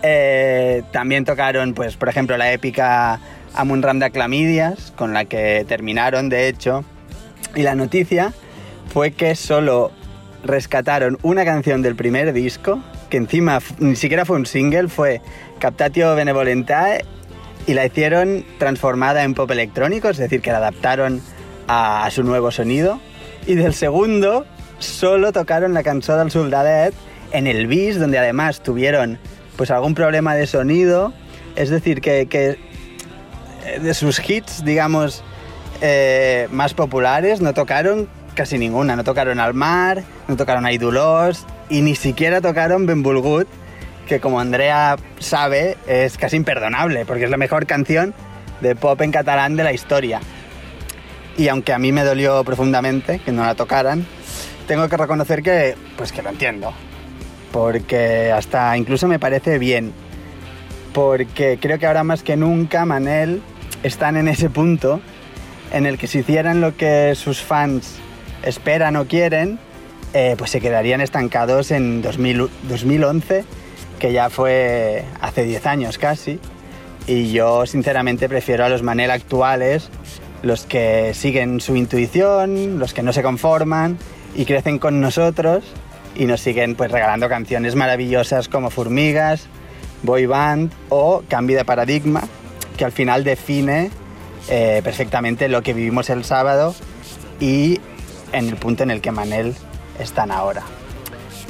[0.02, 3.20] eh, también tocaron, pues, por ejemplo, la épica
[3.54, 6.84] Amun Ram de Clamidias, con la que terminaron, de hecho.
[7.54, 8.32] Y la noticia
[8.92, 9.92] fue que solo
[10.44, 15.20] rescataron una canción del primer disco, que encima ni siquiera fue un single, fue
[15.62, 17.04] Captatio Benevolentae,
[17.68, 21.22] y la hicieron transformada en pop electrónico, es decir, que la adaptaron
[21.68, 22.98] a, su nuevo sonido.
[23.46, 24.44] Y del segundo,
[24.80, 26.94] solo tocaron la canción del Soldadet
[27.30, 29.20] en el bis, donde además tuvieron
[29.56, 31.12] pues algún problema de sonido.
[31.54, 32.58] Es decir, que, que
[33.80, 35.22] de sus hits, digamos,
[35.80, 38.96] eh, más populares, no tocaron casi ninguna.
[38.96, 43.46] No tocaron Al Mar, no tocaron Aidulos y ni siquiera tocaron Benvolgut,
[44.06, 48.14] que como Andrea sabe es casi imperdonable, porque es la mejor canción
[48.60, 50.20] de pop en catalán de la historia.
[51.36, 54.06] Y aunque a mí me dolió profundamente que no la tocaran,
[54.66, 56.72] tengo que reconocer que, pues que lo entiendo
[57.52, 59.92] porque hasta incluso me parece bien,
[60.92, 63.42] porque creo que ahora más que nunca Manel
[63.82, 65.00] están en ese punto
[65.72, 67.96] en el que si hicieran lo que sus fans
[68.42, 69.58] esperan o quieren,
[70.14, 73.44] eh, pues se quedarían estancados en 2011,
[74.02, 76.40] que ya fue hace 10 años casi,
[77.06, 79.90] y yo sinceramente prefiero a los Manel actuales,
[80.42, 83.96] los que siguen su intuición, los que no se conforman
[84.34, 85.62] y crecen con nosotros
[86.16, 89.46] y nos siguen pues regalando canciones maravillosas como Formigas,
[90.02, 92.22] boy band o cambio de paradigma,
[92.76, 93.92] que al final define
[94.48, 96.74] eh, perfectamente lo que vivimos el sábado
[97.38, 97.78] y
[98.32, 99.54] en el punto en el que Manel
[100.00, 100.64] están ahora.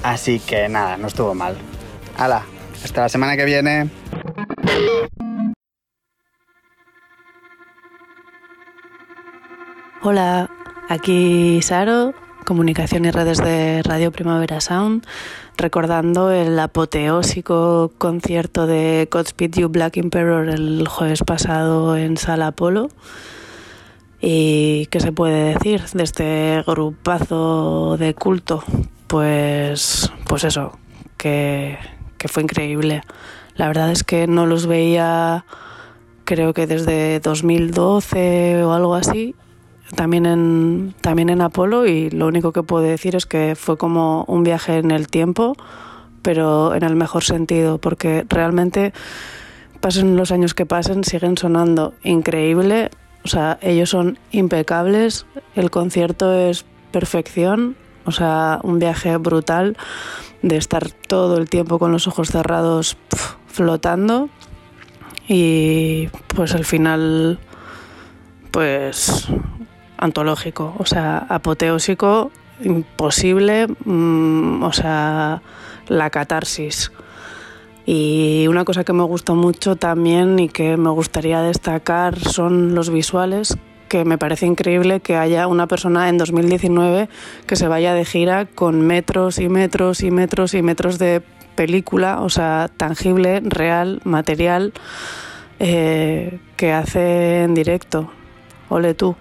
[0.03, 1.57] Así que nada, no estuvo mal.
[2.17, 2.45] Hala,
[2.85, 3.91] hasta la semana que viene.
[10.03, 10.51] Hola,
[10.89, 12.13] aquí Saro,
[12.45, 15.07] Comunicación y Redes de Radio Primavera Sound,
[15.57, 22.89] recordando el apoteósico concierto de Godspeed You Black Emperor el jueves pasado en Sala Apolo.
[24.21, 28.63] ¿Y qué se puede decir de este grupazo de culto?
[29.07, 30.79] Pues, pues eso,
[31.17, 31.79] que,
[32.23, 33.03] que fue increíble.
[33.57, 35.45] La verdad es que no los veía
[36.25, 39.35] creo que desde 2012 o algo así
[39.97, 44.25] también en, también en Apolo y lo único que puedo decir es que fue como
[44.29, 45.57] un viaje en el tiempo,
[46.23, 48.93] pero en el mejor sentido, porque realmente
[49.81, 52.91] pasen los años que pasen, siguen sonando increíble,
[53.25, 59.77] o sea, ellos son impecables, el concierto es perfección, o sea, un viaje brutal
[60.43, 62.97] de estar todo el tiempo con los ojos cerrados
[63.47, 64.29] flotando
[65.29, 67.39] y pues al final
[68.51, 69.29] pues
[69.97, 72.31] antológico, o sea, apoteósico,
[72.63, 75.43] imposible, mm, o sea,
[75.89, 76.93] la catarsis.
[77.87, 82.91] Y una cosa que me gusta mucho también y que me gustaría destacar son los
[82.91, 83.57] visuales,
[83.93, 87.11] que me parece increíble que haya una persona en 2019
[87.47, 91.21] que se vaya de gira con metros y metros y metros y metros de
[91.57, 94.73] película, o sea, tangible, real, material,
[95.59, 98.11] eh, que hace en directo.
[98.71, 99.15] Ole tú.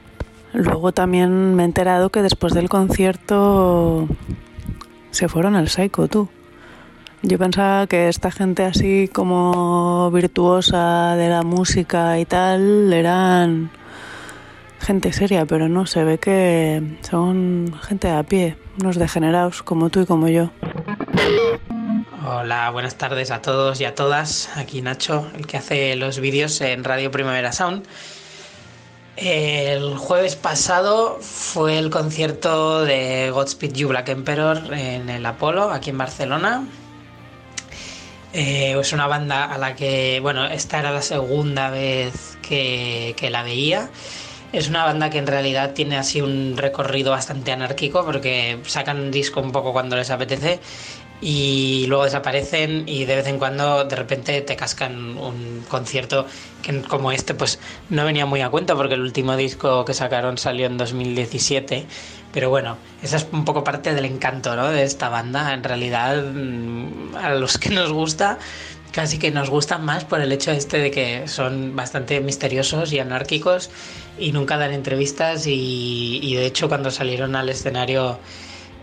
[0.54, 4.08] Luego también me he enterado que después del concierto
[5.10, 6.30] se fueron al Psycho, tú.
[7.24, 13.70] Yo pensaba que esta gente así como virtuosa de la música y tal eran
[14.82, 20.02] gente seria, pero no, se ve que son gente a pie, unos degenerados como tú
[20.02, 20.52] y como yo.
[22.26, 24.50] Hola, buenas tardes a todos y a todas.
[24.58, 27.86] Aquí Nacho, el que hace los vídeos en Radio Primavera Sound.
[29.18, 35.92] El jueves pasado fue el concierto de Godspeed You Black Emperor en el Apolo, aquí
[35.92, 36.66] en Barcelona.
[38.34, 43.30] Eh, es una banda a la que, bueno, esta era la segunda vez que, que
[43.30, 43.90] la veía.
[44.54, 49.12] Es una banda que en realidad tiene así un recorrido bastante anárquico porque sacan un
[49.12, 50.60] disco un poco cuando les apetece
[51.22, 56.26] y luego desaparecen y de vez en cuando de repente te cascan un concierto
[56.64, 60.40] que como este pues no venía muy a cuenta porque el último disco que sacaron
[60.40, 61.86] salió en 2017
[62.34, 64.70] pero bueno esa es un poco parte del encanto ¿no?
[64.70, 68.40] de esta banda en realidad mm, a los que nos gusta
[68.92, 73.00] casi que nos gustan más por el hecho este de que son bastante misteriosos y
[73.00, 73.70] anárquicos
[74.18, 78.20] y nunca dan entrevistas y, y de hecho cuando salieron al escenario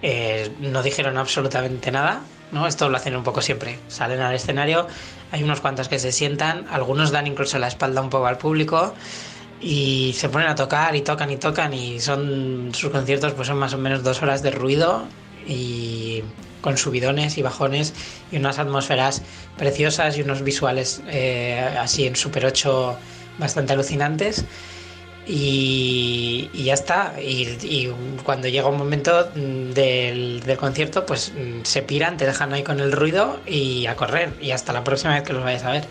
[0.02, 2.66] eh, no dijeron absolutamente nada, ¿no?
[2.66, 3.78] Esto lo hacen un poco siempre.
[3.88, 4.86] Salen al escenario,
[5.32, 8.94] hay unos cuantos que se sientan, algunos dan incluso la espalda un poco al público
[9.60, 13.58] y se ponen a tocar y tocan y tocan y son sus conciertos pues son
[13.58, 15.04] más o menos dos horas de ruido
[15.48, 16.22] y
[16.60, 17.94] con subidones y bajones
[18.32, 19.22] y unas atmósferas
[19.56, 22.98] preciosas y unos visuales eh, así en Super 8
[23.38, 24.44] bastante alucinantes
[25.28, 27.14] y, ya está.
[27.20, 27.90] Y,
[28.24, 32.80] cuando llega un momento mm, del, concierto, pues mm, se piran, te dejan ahí con
[32.80, 34.32] el ruido y a correr.
[34.40, 35.84] Y hasta la próxima vez que los vayas a ver.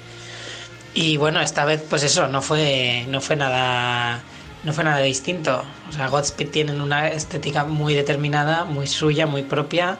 [0.96, 4.24] Y bueno, esta vez, pues eso, no fue, no fue nada.
[4.64, 5.64] No fue nada distinto.
[5.88, 10.00] O sea, Godspeed tienen una estética muy determinada, muy suya, muy propia,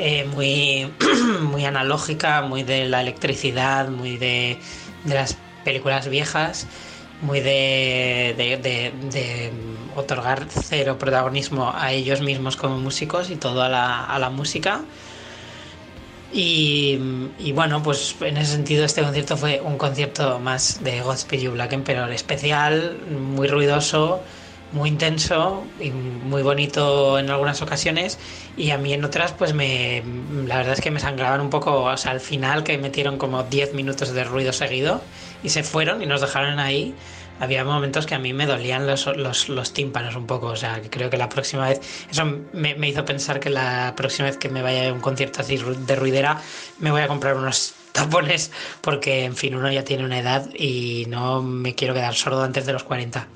[0.00, 0.90] eh, muy,
[1.42, 4.58] muy analógica, muy de la electricidad, muy de,
[5.04, 6.66] de las películas viejas
[7.22, 9.52] muy de, de,
[9.96, 14.82] otorgar cero protagonismo a ellos mismos como músicos y todo a la, a la música.
[16.32, 16.98] Y,
[17.40, 21.52] y, bueno, pues en ese sentido este concierto fue un concierto más de Godspeed You
[21.52, 24.22] Black Emperor especial, muy ruidoso,
[24.72, 28.18] muy intenso y muy bonito en algunas ocasiones
[28.56, 30.02] y a mí en otras pues me
[30.46, 33.42] la verdad es que me sangraban un poco, o sea, al final que metieron como
[33.42, 35.02] 10 minutos de ruido seguido
[35.42, 36.94] y se fueron y nos dejaron ahí.
[37.38, 40.82] Había momentos que a mí me dolían los, los, los tímpanos un poco, o sea,
[40.82, 44.36] que creo que la próxima vez, eso me, me, hizo pensar que la próxima vez
[44.36, 46.38] que me vaya a un concierto así de ruidera,
[46.80, 48.50] me voy a comprar unos tapones,
[48.82, 52.66] porque en fin, uno ya tiene una edad y no me quiero quedar sordo antes
[52.66, 53.26] de los 40.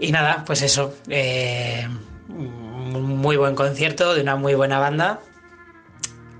[0.00, 1.86] Y nada, pues eso, eh,
[2.28, 5.20] muy buen concierto de una muy buena banda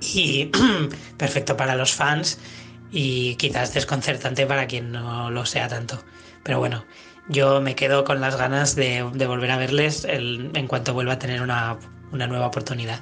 [0.01, 0.51] y
[1.19, 2.39] perfecto para los fans
[2.91, 6.03] y quizás desconcertante para quien no lo sea tanto.
[6.43, 6.87] Pero bueno,
[7.29, 11.43] yo me quedo con las ganas de, volver a verles en cuanto vuelva a tener
[11.43, 11.77] una,
[12.13, 13.01] una nueva oportunidad.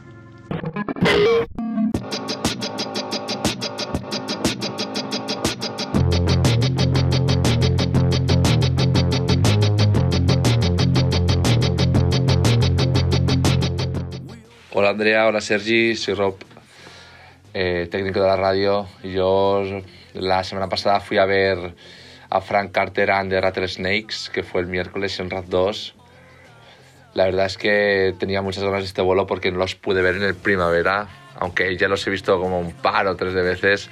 [14.81, 16.37] Hola Andrea, hola Sergi, soy Rob,
[17.53, 18.87] eh, técnico de la radio.
[19.03, 19.65] Yo
[20.15, 21.75] la semana pasada fui a ver
[22.31, 25.97] a Frank Carter and the Rattlesnakes, que fue el miércoles en Rat 2.
[27.15, 30.15] La verdad es que tenía muchas ganas de este vuelo porque no los pude ver
[30.15, 33.91] en el primavera, aunque ya los he visto como un par o tres de veces.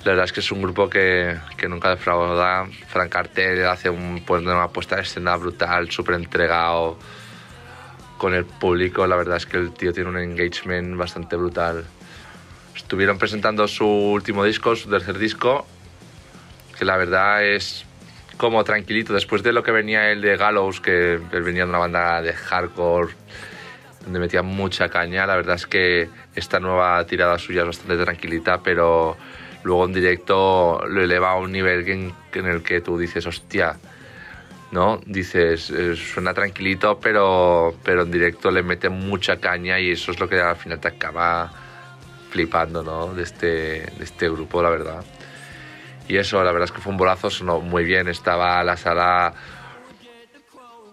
[0.00, 2.66] La verdad es que es un grupo que, que nunca defrauda.
[2.88, 6.98] Frank Carter hace un, pues, una puesta de escena brutal, súper entregado
[8.18, 9.06] con el público.
[9.06, 11.84] La verdad es que el tío tiene un engagement bastante brutal.
[12.74, 15.66] Estuvieron presentando su último disco, su tercer disco,
[16.78, 17.84] que la verdad es
[18.36, 19.12] como tranquilito.
[19.12, 22.32] Después de lo que venía el de Gallows, que él venía de una banda de
[22.32, 23.14] hardcore,
[24.02, 28.62] donde metía mucha caña, la verdad es que esta nueva tirada suya es bastante tranquilita,
[28.62, 29.16] pero
[29.62, 33.76] luego en directo lo eleva a un nivel en, en el que tú dices, hostia,
[34.74, 35.00] ¿no?
[35.06, 40.18] Dices, eh, suena tranquilito, pero, pero en directo le mete mucha caña y eso es
[40.18, 41.50] lo que al final te acaba
[42.30, 43.14] flipando, ¿no?
[43.14, 45.04] De este, de este grupo, la verdad.
[46.08, 49.32] Y eso, la verdad es que fue un bolazo, sonó muy bien, estaba la sala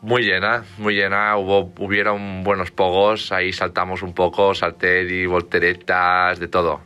[0.02, 6.40] muy llena, muy llena, hubo, hubieron buenos pogos, ahí saltamos un poco, salté y volteretas,
[6.40, 6.82] de todo.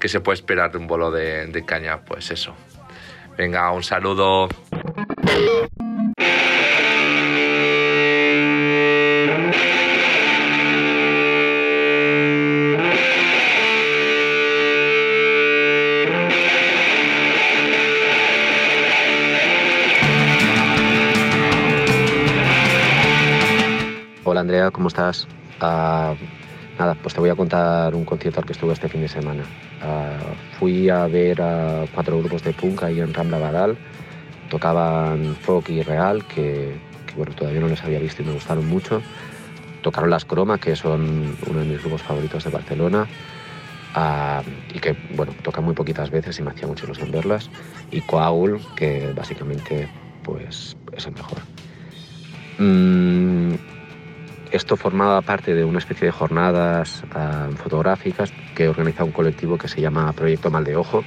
[0.00, 1.98] ¿Qué se puede esperar de un bolo de, de caña?
[2.04, 2.54] Pues eso.
[3.36, 4.48] Venga, un saludo.
[24.38, 25.26] Hola Andrea, ¿cómo estás?
[25.58, 26.14] Ah,
[26.78, 29.42] nada, pues te voy a contar un concierto al que estuve este fin de semana.
[29.82, 30.16] Ah,
[30.60, 33.76] fui a ver a cuatro grupos de punk ahí en Rambla Badal.
[34.48, 36.72] Tocaban folk y real, que,
[37.16, 39.02] bueno, todavía no les había visto y me gustaron mucho.
[39.82, 43.08] Tocaron Las Croma, que son uno de mis grupos favoritos de Barcelona.
[43.96, 47.50] Ah, y que bueno, tocan muy poquitas veces y me hacía mucha ilusión verlas.
[47.90, 49.88] Y Coaul, que básicamente
[50.22, 51.38] pues, es el mejor.
[52.60, 53.54] Mm,
[54.50, 59.68] esto formaba parte de una especie de jornadas ah, fotográficas que organiza un colectivo que
[59.68, 61.04] se llama Proyecto Mal de Ojo,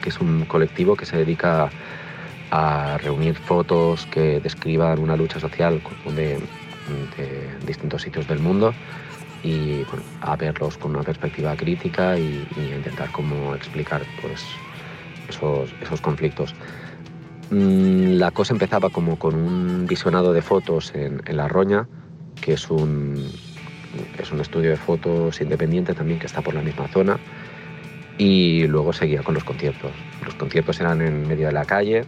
[0.00, 1.70] que es un colectivo que se dedica
[2.50, 5.80] a reunir fotos que describan una lucha social
[6.14, 6.38] de,
[7.66, 8.74] distintos sitios del mundo
[9.42, 9.84] y
[10.20, 14.44] a verlos con una perspectiva crítica y, a intentar cómo explicar pues,
[15.28, 16.54] esos, esos conflictos.
[17.50, 21.86] Mm, La cosa empezaba como con un visionado de fotos en La Roña,
[22.42, 23.30] que es un,
[24.18, 27.18] es un estudio de fotos independiente también que está por la misma zona.
[28.18, 29.92] Y luego seguía con los conciertos.
[30.24, 32.04] Los conciertos eran en medio de la calle,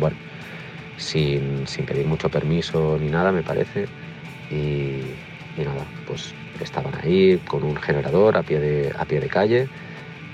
[0.00, 0.16] bueno,
[0.96, 3.86] sin, sin pedir mucho permiso ni nada, me parece.
[4.50, 5.02] Y,
[5.62, 9.68] nada, pues estaban ahí con un generador a pie de, a pie de calle.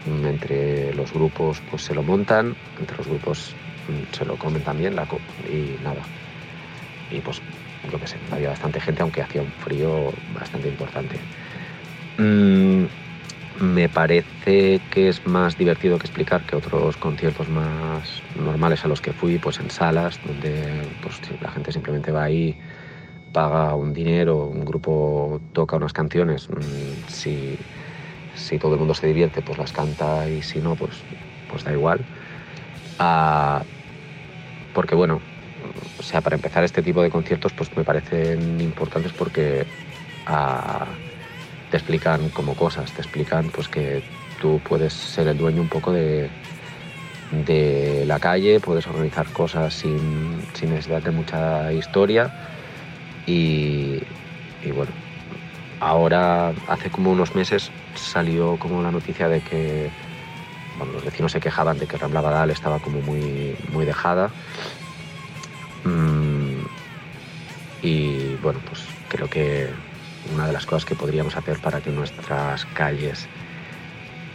[0.07, 3.55] Entre los grupos pues se lo montan, entre los grupos
[3.89, 5.07] mm, se lo comen también la
[5.51, 6.03] y nada.
[7.11, 7.41] Y pues
[7.91, 11.21] yo qué sé, había bastante gente, aunque hacía un frío bastante importante.
[12.17, 12.87] Mm,
[13.61, 19.01] me parece que es más divertido que explicar que otros conciertos más normales a los
[19.01, 22.57] que fui, pues en salas, donde pues, la gente simplemente va ahí,
[23.33, 27.59] paga un dinero, un grupo toca unas canciones, mm, si,
[28.35, 31.07] si todo el mundo se divierte, pues las canta y si no, pues,
[31.47, 32.07] pues da igual.
[32.99, 33.65] Ah,
[34.73, 35.23] porque bueno,
[35.99, 39.65] o sea, para empezar este tipo de conciertos pues me parecen importantes porque
[40.27, 40.87] ah,
[41.71, 44.03] te explican como cosas, te explican pues que
[44.41, 46.29] tú puedes ser el dueño un poco de,
[47.47, 52.33] de la calle, puedes organizar cosas sin, sin necesidad de mucha historia
[53.27, 54.01] y,
[54.75, 54.93] bueno,
[55.81, 59.91] ahora hace como unos meses salió como la noticia de que
[60.93, 64.31] los vecinos se quejaban de que Rambla Badal estaba como muy, muy dejada.
[65.85, 66.65] Mm,
[67.83, 69.69] y bueno, pues creo que
[70.33, 73.29] una de las cosas que podríamos hacer para que nuestras calles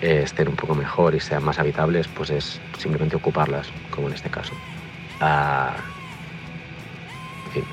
[0.02, 4.14] eh, estén un poco mejor y sean más habitables, pues es simplemente ocuparlas, como en
[4.14, 4.54] este caso.
[5.20, 5.76] Ah,
[7.48, 7.64] en fin,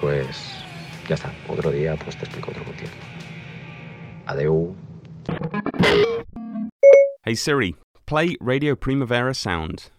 [0.00, 0.62] pues
[1.08, 1.32] ya está.
[1.48, 2.96] Otro día pues te explico otro concierto.
[4.26, 4.74] Adeu.
[7.24, 9.90] Hey Siri, play Radio Primavera Sound.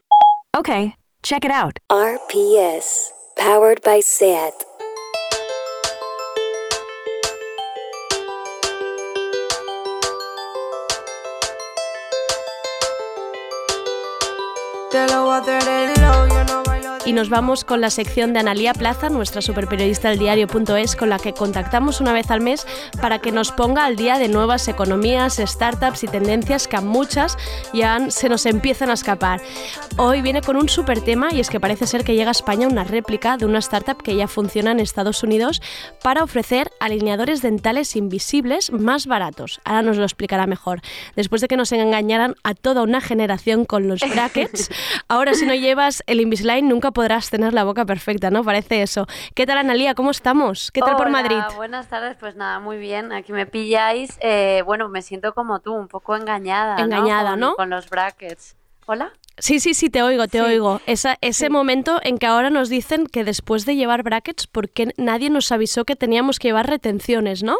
[0.55, 1.79] Okay, check it out.
[1.89, 4.53] RPS, powered by SAT.
[14.91, 15.89] Te lo voy a hacer el
[17.05, 21.19] y nos vamos con la sección de Analía Plaza, nuestra superperiodista del diario.es, con la
[21.19, 22.65] que contactamos una vez al mes
[23.01, 27.37] para que nos ponga al día de nuevas economías, startups y tendencias que a muchas
[27.73, 29.41] ya se nos empiezan a escapar.
[29.97, 32.67] Hoy viene con un super tema y es que parece ser que llega a España
[32.67, 35.61] una réplica de una startup que ya funciona en Estados Unidos
[36.01, 39.59] para ofrecer alineadores dentales invisibles más baratos.
[39.65, 40.81] Ahora nos lo explicará mejor.
[41.17, 44.69] Después de que nos engañaran a toda una generación con los brackets,
[45.09, 48.43] ahora si no llevas el Invisalign nunca podrás tener la boca perfecta, ¿no?
[48.43, 49.07] Parece eso.
[49.35, 49.95] ¿Qué tal, Analía?
[49.95, 50.71] ¿Cómo estamos?
[50.71, 51.37] ¿Qué tal por Madrid?
[51.55, 53.11] Buenas tardes, pues nada, muy bien.
[53.11, 54.17] Aquí me pilláis.
[54.21, 56.77] Eh, bueno, me siento como tú, un poco engañada.
[56.77, 57.49] Engañada, ¿no?
[57.49, 57.55] ¿no?
[57.55, 58.55] Con los brackets.
[58.85, 59.13] ¿Hola?
[59.37, 60.79] Sí, sí, sí, te oigo, te oigo.
[60.85, 64.93] Esa, ese momento en que ahora nos dicen que después de llevar brackets, ¿por qué
[64.97, 67.57] nadie nos avisó que teníamos que llevar retenciones, no?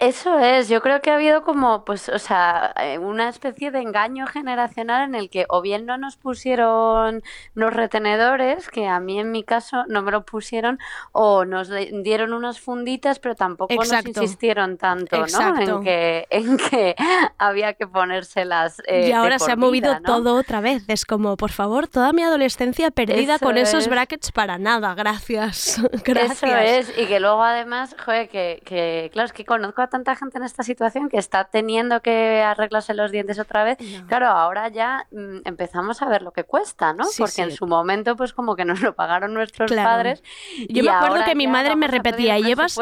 [0.00, 3.80] Eso es, yo creo que ha habido como, pues, o sea, eh, una especie de
[3.80, 7.22] engaño generacional en el que o bien no nos pusieron
[7.54, 10.78] los retenedores, que a mí en mi caso no me lo pusieron,
[11.10, 15.60] o nos dieron unas funditas, pero tampoco nos insistieron tanto, ¿no?
[15.60, 16.94] En que, en que
[17.38, 18.80] había que ponérselas.
[18.86, 20.84] Eh, y ahora se ha movido todo otra vez.
[20.86, 25.80] Es como, por favor, toda mi adolescencia perdida con esos brackets para nada, gracias.
[26.04, 26.42] gracias.
[26.42, 30.14] Eso es, y que luego además, joder, que, que claro, es que conozco a tanta
[30.16, 33.78] gente en esta situación que está teniendo que arreglarse los dientes otra vez.
[34.06, 37.04] Claro, ahora ya mm, empezamos a ver lo que cuesta, ¿no?
[37.16, 40.22] Porque en su momento, pues como que nos lo pagaron nuestros padres.
[40.68, 42.78] Yo me acuerdo que mi madre me repetía, llevas.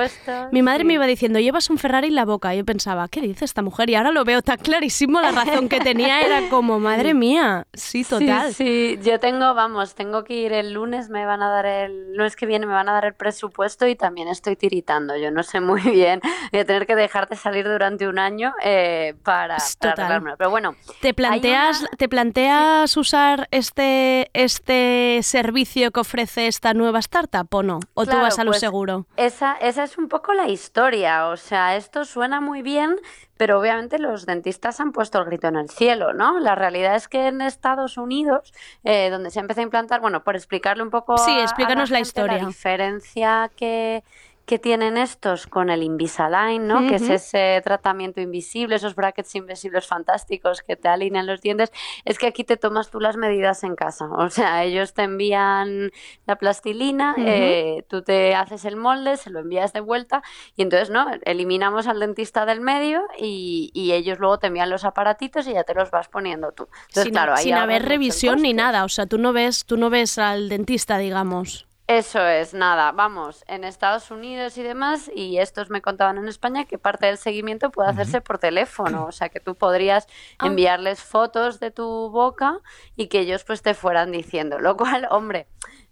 [0.53, 2.55] Mi madre me iba diciendo, llevas un Ferrari en la boca.
[2.55, 3.91] Y yo pensaba, ¿qué dice esta mujer?
[3.91, 5.21] Y ahora lo veo tan clarísimo.
[5.21, 8.53] La razón que tenía era como, madre mía, sí, total.
[8.53, 12.37] Sí, yo tengo, vamos, tengo que ir el lunes, me van a dar el lunes
[12.37, 15.17] que viene, me van a dar el presupuesto y también estoy tiritando.
[15.17, 16.21] Yo no sé muy bien,
[16.53, 21.15] voy a tener que dejarte salir durante un año eh, para, para Pero bueno, ¿te
[21.15, 27.81] planteas, ¿te planteas usar este, este servicio que ofrece esta nueva startup o no?
[27.95, 29.07] ¿O tú vas a lo pues seguro?
[29.17, 31.29] Esa, esa es un poco la historia.
[31.29, 32.97] O sea, esto suena muy bien,
[33.37, 36.39] pero obviamente los dentistas han puesto el grito en el cielo, ¿no?
[36.41, 38.53] La realidad es que en Estados Unidos,
[38.85, 41.19] eh, donde se empezó a implantar, bueno, por explicarle un poco.
[41.19, 42.39] Sí, explícanos la, historia.
[42.39, 44.03] La diferencia que
[44.47, 46.87] que tienen estos con el Invisalign, ¿no?
[46.87, 51.73] Que es ese tratamiento invisible, esos brackets invisibles fantásticos que te alinean los dientes,
[52.05, 54.07] es que aquí te tomas tú las medidas en casa.
[54.07, 55.91] O sea, ellos te envían
[56.27, 60.23] la plastilina, eh, tú te haces el molde, se lo envías de vuelta
[60.55, 61.07] y entonces, ¿no?
[61.23, 65.73] Eliminamos al dentista del medio y, ellos luego te envían los aparatitos y ya te
[65.73, 66.69] los vas poniendo tú.
[66.89, 69.91] Entonces, sin, claro, sin haber revisión ni nada, o sea, tú no ves, tú no
[69.91, 71.66] ves al dentista, digamos.
[71.89, 76.65] Eso es, nada, vamos, en Estados Unidos y demás, y estos me contaban en España
[76.65, 80.09] que parte del seguimiento puede hacerse por teléfono, o sea que tú podrías
[80.41, 80.49] ah.
[80.49, 82.59] enviarles fotos de tu boca
[82.97, 85.47] y que ellos pues te fueran diciendo, lo cual, hombre,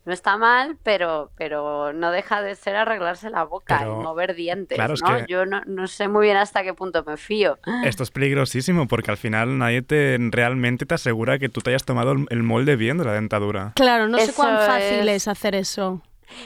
[0.05, 4.79] no está mal, pero, pero no deja de ser arreglarse la boca y mover dientes.
[4.79, 5.27] ¿no?
[5.27, 7.59] Yo no, no, sé muy bien hasta qué punto me fío.
[7.85, 11.85] Esto es peligrosísimo porque al final nadie te realmente te asegura que tú te hayas
[11.85, 13.73] tomado el molde bien de la dentadura.
[13.77, 16.03] Claro, no sé cuán fácil es hacer eso.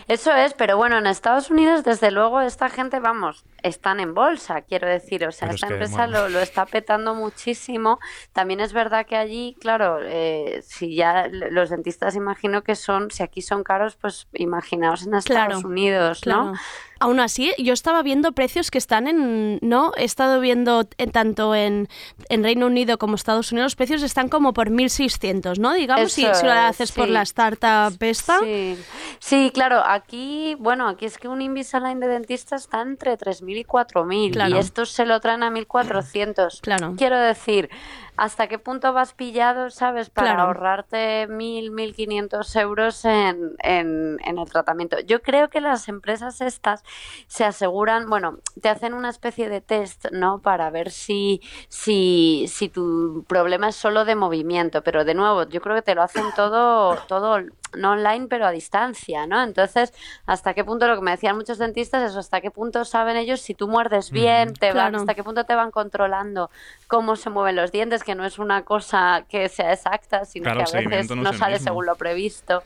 [0.06, 4.62] Eso es, pero bueno, en Estados Unidos, desde luego, esta gente, vamos, están en bolsa,
[4.62, 5.26] quiero decir.
[5.26, 7.98] O sea, esta empresa lo, lo, está petando muchísimo.
[8.32, 13.22] También es verdad que allí, claro, eh, si ya los dentistas imagino que son, si
[13.22, 16.54] aquí son caros, pues imaginaos en Estados Unidos, ¿no?
[17.00, 19.92] Aún así, yo estaba viendo precios que están en, ¿no?
[19.96, 21.88] He estado viendo en, tanto en,
[22.28, 25.74] en, Reino Unido como Estados Unidos, los precios están como por 1.600, ¿no?
[25.74, 28.40] Digamos, si, si, lo haces por la startup esta.
[28.40, 28.76] Sí.
[29.20, 29.50] sí.
[29.54, 34.50] claro, aquí, bueno, aquí es que un Invisalign de dentista está entre 3.000 y 4.000
[34.50, 36.60] y estos se lo traen a 1.400.
[36.60, 36.94] Claro.
[36.96, 37.70] Quiero decir,
[38.18, 40.10] hasta qué punto vas pillado, ¿sabes?
[40.10, 44.98] Para ahorrarte mil, mil quinientos euros en, en, el tratamiento.
[44.98, 46.82] Yo creo que las empresas estas
[47.28, 50.40] se aseguran, bueno, te hacen una especie de test, ¿no?
[50.40, 55.60] Para ver si, si, si tu problema es solo de movimiento, pero de nuevo, yo
[55.60, 57.38] creo que te lo hacen todo, todo
[57.76, 59.42] no online, pero a distancia, ¿no?
[59.42, 59.92] Entonces,
[60.26, 63.40] ¿hasta qué punto, lo que me decían muchos dentistas, es hasta qué punto saben ellos
[63.40, 66.50] si tú muerdes bien, te van, hasta qué punto te van controlando
[66.86, 70.62] cómo se mueven los dientes, que no es una cosa que sea exacta, sino que
[70.62, 72.62] a veces no, sale según lo previsto.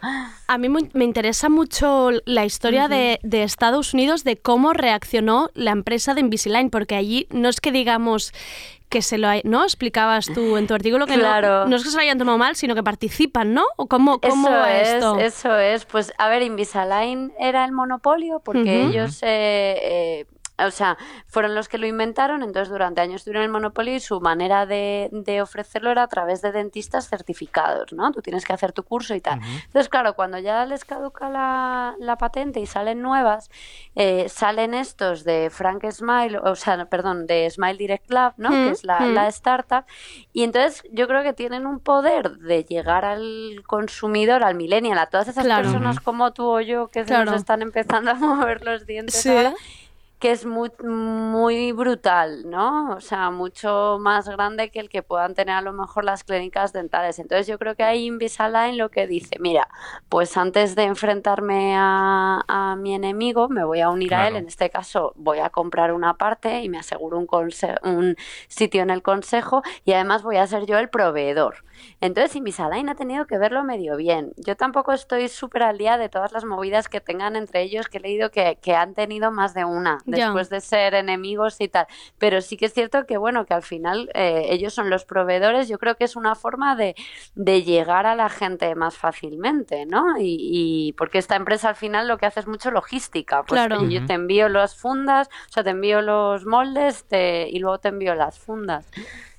[0.47, 5.73] A mí me interesa mucho la historia de, de, Estados Unidos, de cómo reaccionó la
[5.73, 8.33] empresa de Invisalign, porque allí no es que digamos
[8.89, 9.65] que se lo hay, ¿no?
[9.65, 11.65] Explicabas tú en tu artículo que Claro.
[11.65, 13.65] no, no es que se lo hayan tomado mal, sino que participan, ¿no?
[13.77, 15.19] ¿O cómo, cómo eso va es, esto?
[15.19, 15.87] Eso es.
[15.87, 20.27] Pues a ver, Invisalign era el monopolio porque ellos, eh, eh,
[20.67, 20.97] o sea,
[21.27, 25.09] fueron los que lo inventaron, entonces durante años tuvieron el monopolio y su manera de,
[25.13, 28.13] de ofrecerlo era a través de dentistas certificados, ¿no?
[28.13, 29.41] Tú tienes que hacer tu curso y tal.
[29.43, 33.51] Entonces, claro, cuando ya les caduca la, la patente y salen nuevas,
[33.95, 38.51] eh, salen estos de Frank Smile, o sea, perdón, de Smile Direct Lab, ¿no?
[38.51, 39.15] Mm, Que es la, mm.
[39.15, 39.85] la startup.
[40.33, 45.07] Y entonces yo creo que tienen un poder de llegar al consumidor, al millennial, a
[45.07, 45.63] todas esas Claro.
[45.65, 49.29] personas como tú o yo que se nos están empezando a mover los dientes Sí.
[49.29, 49.55] ahora,
[50.23, 52.93] que es muy, muy brutal, ¿no?
[52.95, 56.73] O sea, mucho más grande que el que puedan tener a lo mejor las clínicas
[56.73, 57.19] dentales.
[57.19, 59.67] Entonces yo creo que ahí Invisalign lo que dice, mira,
[60.09, 64.47] pues antes de enfrentarme a, a mi enemigo, me voy a unir a él, en
[64.47, 67.27] este caso voy a comprar una parte y me aseguro un,
[67.83, 68.17] un
[68.47, 71.65] sitio en el consejo y además voy a ser yo el proveedor.
[72.01, 74.35] Entonces Invisalign ha tenido que verlo medio bien.
[74.37, 77.99] Yo tampoco estoy súper al día de todas las movidas que tengan entre ellos, que
[77.99, 81.87] he leído que, que han tenido más de una Después de ser enemigos y tal.
[82.19, 85.69] Pero sí que es cierto que, bueno, que al final eh, ellos son los proveedores.
[85.69, 86.95] Yo creo que es una forma de,
[87.35, 90.17] de llegar a la gente más fácilmente, ¿no?
[90.19, 90.37] Y,
[90.89, 93.43] y porque esta empresa al final lo que hace es mucho logística.
[93.45, 93.83] Pues Claro.
[93.89, 97.89] yo te envío las fundas, o sea, te envío los moldes te- y luego te
[97.89, 98.87] envío las fundas.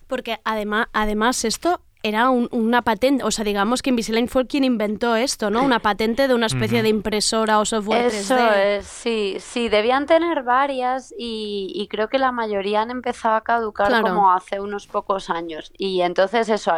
[0.07, 4.65] Porque además, además esto era un- una patente, o sea, digamos que Invisalign fue quien
[4.65, 5.63] inventó esto, ¿no?
[5.63, 8.77] Una patente de una especie de impresora o software Eso 3D.
[8.79, 13.41] es, sí, sí, debían tener varias y, y creo que la mayoría han empezado a
[13.41, 14.03] caducar Claro.
[14.03, 15.71] como hace unos pocos años.
[15.77, 16.73] Y entonces eso,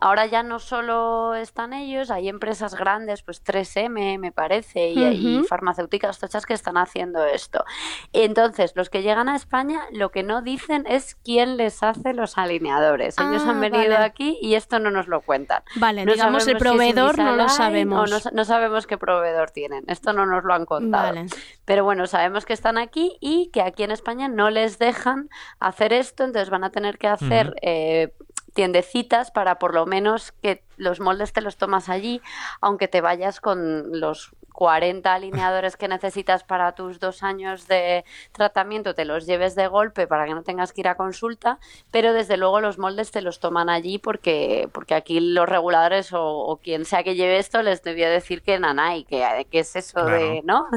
[0.00, 5.36] ahora ya no solo están ellos, hay empresas grandes, pues 3M me parece, y, y
[5.38, 5.44] Ujú.
[5.46, 7.64] farmacéuticas tochas que están haciendo esto.
[8.12, 12.38] Entonces, los que llegan a España lo que no dicen es quién les hace los
[12.38, 13.16] alineadores.
[13.18, 13.96] Ellos Ah, han venido vale.
[14.04, 15.62] aquí y esto no nos lo cuentan.
[15.76, 18.10] Vale, No digamos el si proveedor no lo sabemos.
[18.10, 19.84] no sa- no sabemos qué proveedor tienen.
[19.88, 21.14] Esto no nos lo han contado.
[21.14, 21.26] Vale.
[21.64, 25.28] Pero bueno, sabemos que están aquí y que aquí en España no les dejan
[25.60, 28.14] hacer esto, entonces van a tener que hacer eh,
[28.54, 32.20] tiendecitas para por lo menos que los moldes te los tomas allí,
[32.60, 38.94] aunque te vayas con los 40 alineadores que necesitas para tus dos años de tratamiento,
[38.94, 41.58] te los lleves de golpe para que no tengas que ir a consulta,
[41.90, 46.22] pero desde luego los moldes te los toman allí porque, porque aquí los reguladores o,
[46.24, 50.04] o quien sea que lleve esto les debió decir que nanay, que, que es eso
[50.04, 50.68] de, ¿no?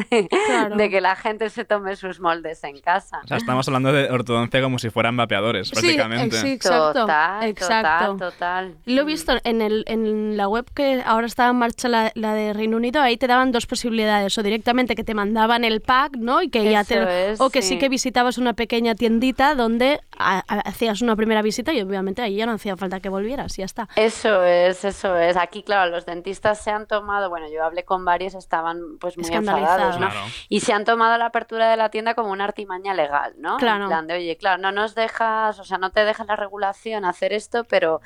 [0.48, 0.76] Claro.
[0.76, 3.22] de que la gente se tome sus moldes en casa.
[3.24, 6.36] O sea, estamos hablando de ortodoncia como si fueran vapeadores, Sí, prácticamente.
[6.36, 7.02] eh, sí, exacto.
[7.02, 8.06] Total, exacto.
[8.14, 8.76] total, total.
[8.86, 12.34] Lo he visto en, el, en la web que ahora está en marcha la, la
[12.34, 16.16] de Reino Unido, ahí te daban dos posibilidades, o directamente que te mandaban el pack,
[16.18, 16.42] ¿no?
[16.42, 17.70] Y que ya Eso te, es, o que sí.
[17.76, 17.80] sí.
[17.80, 22.36] que visitabas una pequeña tiendita donde a- a- hacías una primera visita y obviamente ahí
[22.38, 23.88] ya no hacía falta que volvieras, y ya está.
[23.96, 25.38] Eso es, eso es.
[25.38, 29.26] Aquí, claro, los dentistas se han tomado, bueno, yo hablé con varios, estaban pues muy
[29.26, 29.96] Escandalizados.
[29.96, 30.10] enfadados, ¿no?
[30.10, 30.26] Claro.
[30.50, 33.58] Y se han tomado la apertura de la tienda como una artimaña legal, ¿no?
[33.58, 33.84] Claro.
[33.84, 37.04] En plan de, oye, claro, no nos dejas, o sea, no te deja la regulación
[37.06, 38.02] hacer esto, pero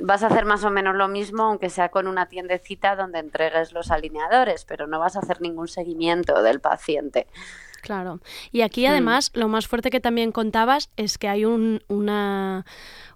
[0.00, 3.72] vas a hacer más o menos lo mismo, aunque sea con una tiendecita donde entregues
[3.72, 7.28] los alineadores, pero no vas a hacer ningún seguimiento del paciente.
[7.82, 8.20] Claro.
[8.50, 8.90] Y aquí Hmm.
[8.90, 12.66] además lo más fuerte que también contabas es que hay un, una,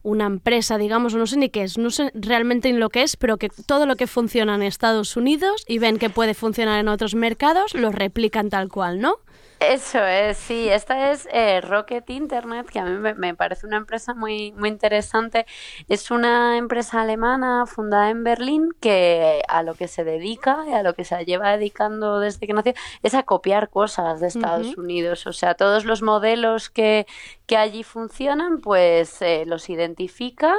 [0.03, 3.16] una empresa, digamos, no sé ni qué es, no sé realmente ni lo que es,
[3.16, 6.86] pero que todo lo que funciona en Estados Unidos y ven que puede funcionar en
[6.86, 9.16] otros mercados, lo replican tal cual, ¿no?
[9.61, 13.76] Eso es, sí, esta es eh, Rocket Internet, que a mí me, me parece una
[13.76, 15.44] empresa muy, muy interesante.
[15.86, 20.82] Es una empresa alemana fundada en Berlín que a lo que se dedica y a
[20.82, 24.78] lo que se lleva dedicando desde que nació es a copiar cosas de Estados.
[24.78, 25.26] Unidos.
[25.26, 27.06] O sea, todos los modelos que,
[27.46, 30.56] que allí funcionan, pues eh, los identifica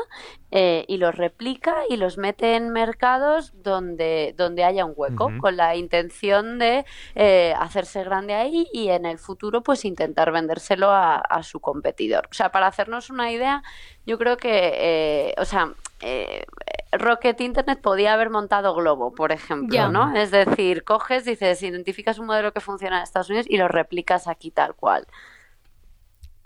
[0.51, 5.57] eh, y los replica y los mete en mercados donde, donde haya un hueco, con
[5.57, 6.85] la intención de
[7.15, 12.27] eh, hacerse grande ahí y en el futuro pues intentar vendérselo a, a su competidor.
[12.29, 13.63] O sea, para hacernos una idea,
[14.05, 16.45] yo creo que, eh, o sea, eh,
[16.91, 19.89] Rocket Internet podía haber montado Globo, por ejemplo.
[19.89, 20.15] ¿no?
[20.15, 24.27] Es decir, coges, dices, identificas un modelo que funciona en Estados Unidos y lo replicas
[24.27, 25.07] aquí tal cual.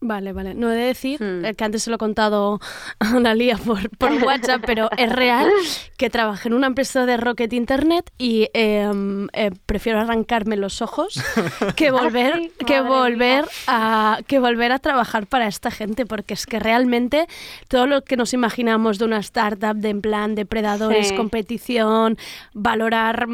[0.08, 0.54] Vale, vale.
[0.54, 1.46] No he de decir, Hmm.
[1.46, 2.60] eh, que antes se lo he contado
[3.00, 5.50] a Analia por, por WhatsApp, pero es real
[5.98, 8.88] que trabajé en una empresa de Rocket Internet y eh,
[9.34, 11.20] eh, prefiero arrancarme los ojos
[11.76, 16.60] que volver, que volver a que volver a trabajar para esta gente, porque es que
[16.60, 17.28] realmente
[17.68, 21.16] todo lo que nos imaginamos de una startup, de en plan depredadores, Sí.
[21.16, 22.18] competición,
[22.54, 23.28] valorar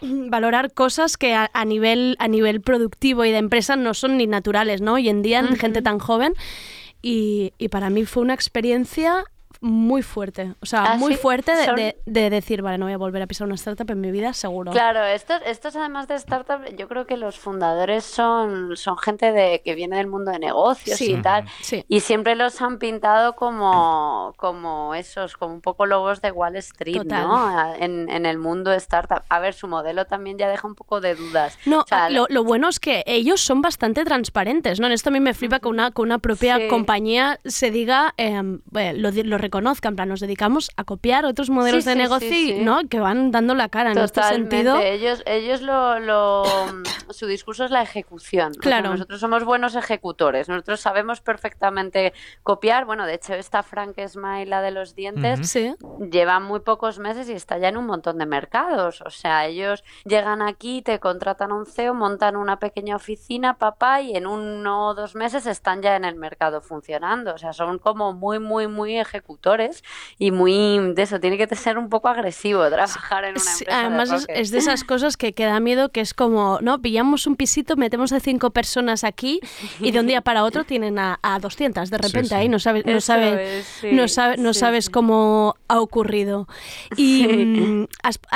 [0.00, 4.26] valorar cosas que a, a nivel a nivel productivo y de empresa no son ni
[4.26, 4.94] naturales, ¿no?
[4.94, 6.34] Hoy en día en gente tan joven
[7.02, 9.24] y, y para mí fue una experiencia
[9.64, 12.84] muy fuerte, o sea, Ah, muy sí, fuerte de, son- de- de decir, vale, no
[12.84, 14.70] voy a volver a pisar una startup en mi vida, seguro.
[14.72, 19.62] Claro, estos, estos además de startup, yo creo que los fundadores son, son gente de
[19.64, 21.82] que viene del mundo de negocios Sí, y tal, sí.
[21.88, 26.98] y siempre los han pintado como, como esos, como un poco lobos de Wall Street,
[26.98, 27.22] Total.
[27.26, 27.74] ¿no?
[27.76, 29.22] En, en el mundo de startup.
[29.30, 31.58] A ver, su modelo también ya deja un poco de dudas.
[31.64, 34.86] No, O sea, lo, lo bueno es que ellos son bastante transparentes, ¿no?
[34.86, 36.68] En esto a mí me flipa que una, que una propia Sí.
[36.68, 41.48] compañía se diga, eh, bueno, lo, lo reconozca, en plan, nos dedicamos a copiar otros
[41.48, 42.58] modelos Sí, de sí, negocio, sí.
[42.60, 42.80] ¿no?
[42.90, 44.80] Que van dando la cara en este sentido.
[44.80, 46.42] Ellos, ellos lo, lo-
[47.10, 48.48] su discurso es la ejecución.
[48.50, 48.90] O sea, Claro.
[48.90, 50.48] nosotros somos buenos ejecutores.
[50.48, 52.84] Nosotros sabemos perfectamente copiar.
[52.84, 55.56] Bueno, de hecho, esta Frank Smile, la de los dientes,
[56.10, 59.02] lleva muy pocos meses y está ya en un montón de mercados.
[59.02, 64.16] O sea, ellos llegan aquí, te contratan un CEO, montan una pequeña oficina, papá, y
[64.16, 67.34] en uno o dos meses están ya en el mercado funcionando.
[67.34, 69.43] O sea, son como muy, muy, muy ejecutores
[70.18, 71.20] y muy de eso.
[71.20, 73.80] Tiene que ser un poco agresivo trabajar en una Sí, empresa.
[73.80, 74.40] de además es, rockers.
[74.40, 76.80] es de esas cosas que, que da miedo, que es como, ¿no?
[76.80, 79.40] Pillamos un pisito, metemos a cinco personas aquí
[79.80, 82.34] y de un día para otro tienen a, a 200 de repente sí.
[82.34, 86.48] ahí, no sabes, no sabe, es, sí, no sabe- no sí, sabes cómo ha ocurrido.
[86.96, 87.86] Y mm,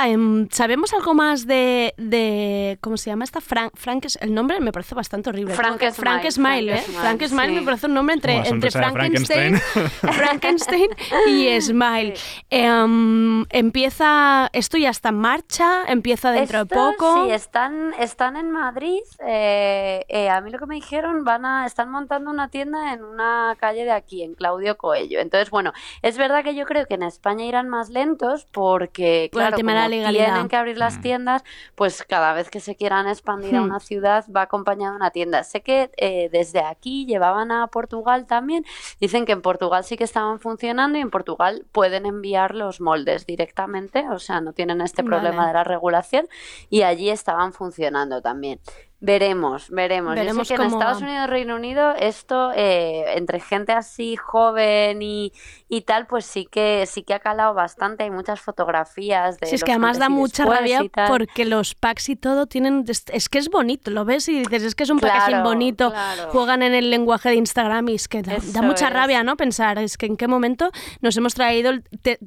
[0.05, 3.41] em, sabemos algo más de, de ¿cómo se llama esta?
[3.41, 5.53] Frank, Frank es el nombre me parece bastante horrible.
[5.53, 6.81] Frank Frank Smile, Smile, ¿eh?
[6.81, 7.65] Frank Smile, Frank Smile me sí.
[7.65, 9.57] parece un nombre entre, entre de Frankenstein,
[10.01, 10.87] Frankenstein
[11.27, 12.13] y Smile.
[12.49, 17.25] Em, empieza, esto ya está en marcha, empieza dentro de poco.
[17.25, 18.99] Sí, están, están en Madrid.
[19.25, 23.03] eh, eh, a mí lo que me dijeron, van a, están montando una tienda en
[23.03, 25.19] una calle de aquí, en Claudio Coello.
[25.19, 29.41] Entonces, bueno, es verdad que yo creo que en España irán más lentos porque, Por
[29.41, 30.25] el claro, tema de la como legalidad.
[30.25, 31.43] tienen que abrir las tiendas,
[31.75, 33.65] pues cada vez que se quieran expandir a Hmm.
[33.65, 35.43] una ciudad va acompañada de una tienda.
[35.43, 38.65] Sé que eh, desde aquí llevaban a Portugal también.
[38.99, 43.25] Dicen que en Portugal sí que estaban funcionando y en Portugal pueden enviar los moldes
[43.25, 45.47] directamente, o sea, no tienen este problema Vale.
[45.49, 46.27] de la regulación
[46.69, 48.59] y allí estaban funcionando también.
[49.01, 50.13] Veremos, veremos.
[50.13, 51.01] Veremos Yo sé que en Estados.
[51.01, 55.31] Unidos, Reino Unido, esto eh, entre gente así joven y,
[55.69, 58.03] y tal, pues sí que sí que ha calado bastante.
[58.03, 62.09] Hay muchas fotografías de Sí, es que además da mucha después rabia porque los packs
[62.09, 62.83] y todo tienen.
[62.89, 65.91] Es es que es bonito, lo ves y dices, es que es un packaging bonito.
[65.91, 66.29] claro.
[66.31, 68.93] Juegan en el lenguaje de Instagram y es que da, mucha es.
[68.93, 69.37] rabia, ¿no?
[69.37, 71.71] Pensar, es que en qué momento nos hemos traído
[72.01, 72.19] te-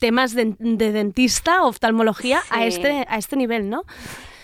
[0.00, 3.84] temas de, de dentista, oftalmología, a, este, a este nivel, ¿no?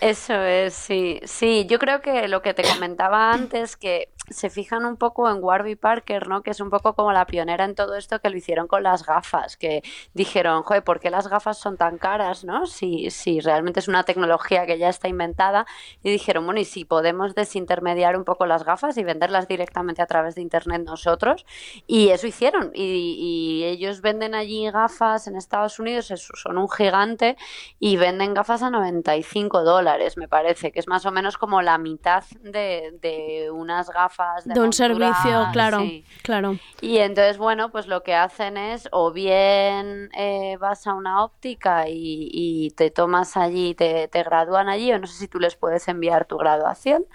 [0.01, 1.65] Eso es, sí, sí.
[1.67, 5.75] Yo creo que lo que te comentaba antes, que se fijan un poco en Warby
[5.75, 6.41] Parker, ¿no?
[6.41, 9.05] Que es un poco como la pionera en todo esto que lo hicieron con las
[9.05, 12.65] gafas, que dijeron, joder, ¿por qué las gafas son tan caras, no?
[12.65, 15.65] Si, si realmente es una tecnología que ya está inventada.
[16.03, 20.07] Y dijeron, bueno, ¿y si podemos desintermediar un poco las gafas y venderlas directamente a
[20.07, 21.45] través de Internet nosotros?
[21.87, 22.71] Y eso hicieron.
[22.73, 27.35] Y, ellos venden allí gafas en Estados Unidos, son un gigante,
[27.79, 31.77] y venden gafas a 95 dólares, me parece, que es más o menos como la
[31.77, 34.14] mitad de, de unas gafas
[34.45, 36.05] de, De un montura, servicio, claro, sí.
[36.21, 36.57] claro.
[36.81, 41.89] Y entonces, bueno, pues lo que hacen es o bien eh, vas a una óptica
[41.89, 45.55] y, y te tomas allí, te, te gradúan allí, o no sé si tú les
[45.55, 47.05] puedes enviar tu graduación,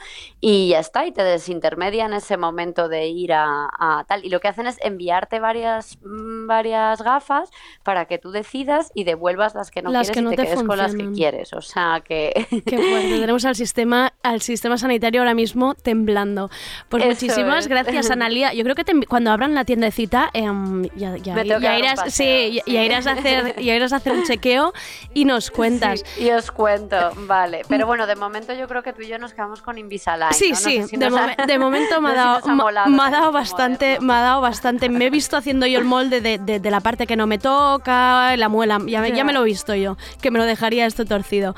[0.41, 4.25] y ya está, y te desintermedian ese momento de ir a, a tal.
[4.25, 7.51] Y lo que hacen es enviarte varias, mm, varias gafas
[7.83, 10.43] para que tú decidas y devuelvas las que no Las quieres que no y te,
[10.43, 11.53] te quedes con las que quieres.
[11.53, 12.47] O sea que...
[12.67, 13.21] Qué fuerte.
[13.21, 16.51] Tenemos al sistema, al sistema sanitario ahora mismo temblando.
[16.91, 17.69] Pues Eso muchísimas es.
[17.69, 18.53] gracias, Analia.
[18.53, 22.73] Yo creo que te cuando abran la tiendecita, em, ya, irás, paseo, sí, ya- sí.
[22.73, 24.73] ya irás a hacer, ya irás a hacer un chequeo
[25.15, 26.03] y nos cuentas.
[26.17, 26.97] Sí, y os cuento,
[27.29, 27.63] vale.
[27.69, 30.33] Pero bueno, de momento yo creo que tú y yo nos quedamos con Invisalign.
[30.35, 30.51] Sí, ¿no?
[30.51, 33.03] No sí, si de, ha- momento me ha si dado, nos ha ma- molado me
[33.03, 34.89] ha el dado equipo bastante, me ha dado bastante.
[34.89, 37.39] Me he visto haciendo yo el molde de, de- de la parte que no me
[37.39, 39.25] toca, la muela, ya, me- ya Ya.
[39.25, 41.55] me lo he visto yo, que me lo dejaría esto torcido.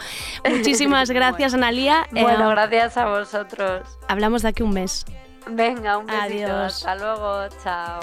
[0.46, 2.06] Muchísimas gracias, Analia.
[2.10, 3.82] Bueno, Eh, gracias a vosotros.
[4.08, 5.06] Hablamos de aquí un mes.
[5.46, 6.24] Venga, un besito.
[6.24, 6.74] Adiós.
[6.74, 7.48] Hasta luego.
[7.62, 8.00] Chao.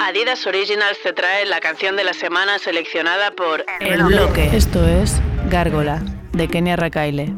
[0.00, 4.48] Adidas Originals te trae la canción de la semana seleccionada por El bloque.
[4.56, 6.02] Esto es Gárgola,
[6.32, 7.34] de Kenia Rakaile.